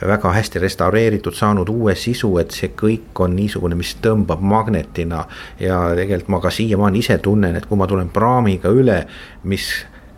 väga 0.06 0.32
hästi 0.32 0.58
restaureeritud, 0.58 1.36
saanud 1.36 1.68
uue 1.68 1.94
sisu, 1.94 2.32
et 2.40 2.52
see 2.56 2.72
kõik 2.76 3.22
on 3.24 3.34
niisugune, 3.36 3.76
mis 3.78 3.94
tõmbab 4.02 4.40
magnetina. 4.40 5.24
ja 5.60 5.80
tegelikult 5.96 6.28
ma 6.28 6.40
ka 6.40 6.50
siiamaani 6.50 6.98
ise 6.98 7.18
tunnen, 7.18 7.56
et 7.56 7.66
kui 7.66 7.78
ma 7.78 7.86
tulen 7.86 8.08
praamiga 8.08 8.68
üle, 8.68 9.04
mis 9.44 9.70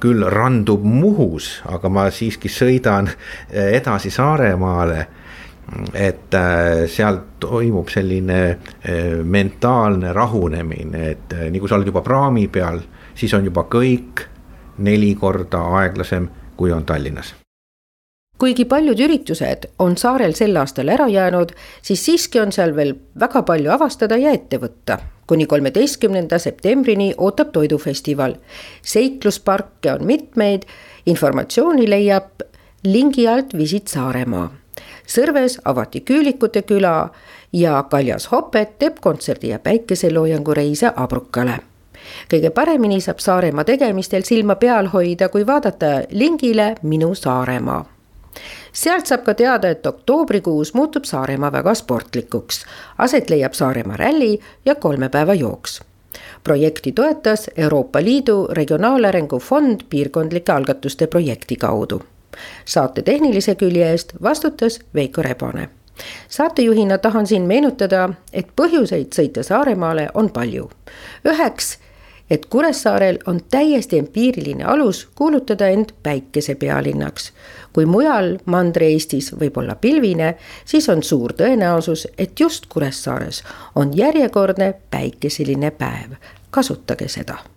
küll 0.02 0.24
randub 0.30 0.82
Muhus, 0.82 1.60
aga 1.70 1.88
ma 1.88 2.08
siiski 2.10 2.50
sõidan 2.50 3.10
edasi 3.50 4.10
Saaremaale 4.10 5.06
et 5.94 6.34
äh, 6.34 6.86
seal 6.90 7.18
toimub 7.40 7.88
selline 7.88 8.40
äh, 8.50 9.20
mentaalne 9.24 10.12
rahunemine, 10.12 11.10
et 11.10 11.32
äh, 11.32 11.48
nii 11.50 11.60
kui 11.62 11.70
sa 11.70 11.78
oled 11.78 11.88
juba 11.92 12.04
praami 12.04 12.48
peal, 12.52 12.80
siis 13.14 13.34
on 13.34 13.46
juba 13.48 13.66
kõik 13.70 14.26
neli 14.82 15.14
korda 15.20 15.62
aeglasem, 15.82 16.28
kui 16.56 16.72
on 16.72 16.84
Tallinnas 16.88 17.34
kuigi 18.42 18.64
paljud 18.66 18.98
üritused 18.98 19.68
on 19.78 19.92
saarel 19.94 20.32
sel 20.34 20.56
aastal 20.58 20.88
ära 20.90 21.04
jäänud, 21.06 21.52
siis 21.78 22.00
siiski 22.02 22.40
on 22.42 22.50
seal 22.50 22.72
veel 22.74 22.96
väga 23.20 23.44
palju 23.46 23.70
avastada 23.70 24.16
ja 24.18 24.32
ette 24.34 24.58
võtta. 24.58 24.98
kuni 25.26 25.46
kolmeteistkümnenda 25.46 26.38
septembrini 26.38 27.14
ootab 27.18 27.52
toidufestival. 27.52 28.34
seiklusparke 28.82 29.92
on 29.92 30.06
mitmeid, 30.06 30.66
informatsiooni 31.06 31.86
leiab 31.90 32.42
lingi 32.84 33.28
alt 33.28 33.54
Visit 33.54 33.86
Saaremaa 33.88 34.61
Sõrves 35.06 35.58
avati 35.64 36.00
Küülikute 36.00 36.62
küla 36.62 37.10
ja 37.52 37.82
Kaljas 37.90 38.30
Hopet 38.30 38.78
teeb 38.78 39.00
kontserdi 39.00 39.48
ja 39.48 39.58
päikeseloojangu 39.58 40.54
reise 40.54 40.92
Abrukale. 40.96 41.58
kõige 42.32 42.50
paremini 42.50 43.00
saab 43.00 43.18
Saaremaa 43.18 43.64
tegemistel 43.64 44.22
silma 44.22 44.54
peal 44.54 44.86
hoida, 44.86 45.28
kui 45.28 45.46
vaadata 45.46 46.02
lingile 46.10 46.74
Minu 46.82 47.14
Saaremaa 47.14 47.84
sealt 48.72 49.06
saab 49.06 49.24
ka 49.24 49.34
teada, 49.34 49.68
et 49.68 49.86
oktoobrikuus 49.86 50.74
muutub 50.74 51.04
Saaremaa 51.04 51.52
väga 51.52 51.74
sportlikuks. 51.74 52.64
aset 52.98 53.30
leiab 53.30 53.52
Saaremaa 53.52 53.96
ralli 53.96 54.40
ja 54.64 54.74
kolme 54.74 55.08
päeva 55.08 55.34
jooks. 55.34 55.82
projekti 56.44 56.92
toetas 56.92 57.50
Euroopa 57.56 58.02
Liidu 58.02 58.48
Regionaalarengu 58.50 59.38
Fond 59.38 59.80
piirkondlike 59.90 60.52
algatuste 60.52 61.06
projekti 61.06 61.56
kaudu 61.56 62.02
saate 62.64 63.02
tehnilise 63.02 63.54
külje 63.54 63.90
eest 63.90 64.12
vastutas 64.22 64.80
Veiko 64.94 65.22
Rebane. 65.22 65.68
saatejuhina 66.28 66.98
tahan 66.98 67.26
siin 67.26 67.42
meenutada, 67.42 68.08
et 68.32 68.46
põhjuseid 68.56 69.12
sõita 69.14 69.42
Saaremaale 69.42 70.08
on 70.14 70.30
palju. 70.30 70.70
üheks, 71.24 71.78
et 72.30 72.46
Kuressaarel 72.46 73.18
on 73.26 73.40
täiesti 73.50 73.98
empiiriline 73.98 74.64
alus 74.64 75.08
kuulutada 75.14 75.68
end 75.68 75.86
päikesepealinnaks. 76.02 77.32
kui 77.72 77.86
mujal 77.86 78.38
Mandri-Eestis 78.46 79.32
võib 79.40 79.56
olla 79.56 79.74
pilvine, 79.74 80.34
siis 80.64 80.88
on 80.88 81.02
suur 81.02 81.32
tõenäosus, 81.32 82.06
et 82.18 82.40
just 82.40 82.66
Kuressaares 82.68 83.44
on 83.74 83.96
järjekordne 83.96 84.74
päikeseline 84.90 85.70
päev. 85.70 86.10
kasutage 86.50 87.08
seda 87.08 87.51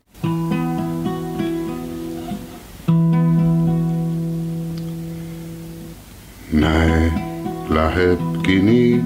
näe, 6.54 7.12
lähebki 7.70 8.60
nii, 8.62 9.02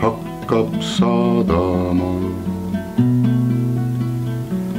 hakkab 0.00 0.80
saadama, 0.80 2.12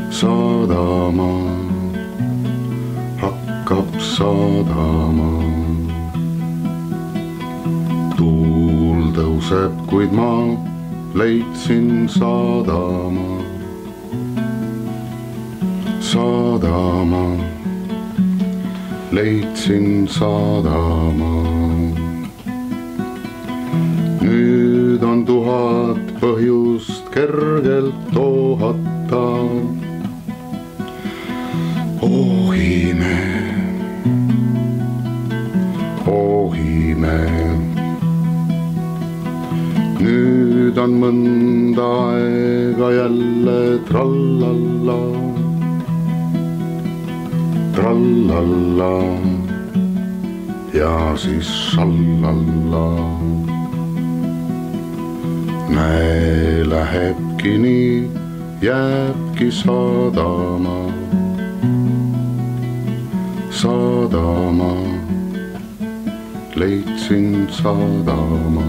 saadama, 0.09 1.31
hakkab 3.21 3.99
saadama. 3.99 5.31
tuul 8.17 9.09
tõuseb, 9.13 9.73
kuid 9.89 10.13
ma 10.13 10.57
leidsin 11.13 12.09
saadama, 12.09 13.41
saadama 16.01 17.25
leidsin 19.13 20.07
sadama. 20.09 21.52
Nüüd 24.23 25.03
on 25.03 25.25
tuhat 25.27 26.13
põhjust 26.21 27.09
kergelt 27.13 27.95
toohata. 28.15 29.25
ohime, 32.03 33.19
ohime. 36.07 37.19
nüüd 40.03 40.77
on 40.83 40.97
mõnda 41.03 41.89
aega 42.15 42.89
jälle 42.99 43.59
trallalla 43.87 44.99
trallalla 47.75 48.93
ja 50.73 51.17
siis 51.17 51.47
šallalla. 51.71 53.32
Mäe 55.73 56.69
lähebki 56.69 57.57
nii, 57.57 58.09
jääbki 58.61 59.51
sadama, 59.51 60.93
sadama, 63.51 64.73
leidsin 66.55 67.47
sadama 67.51 68.63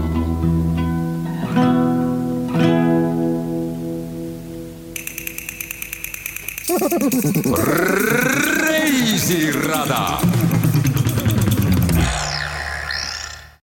reisirada 8.61 10.34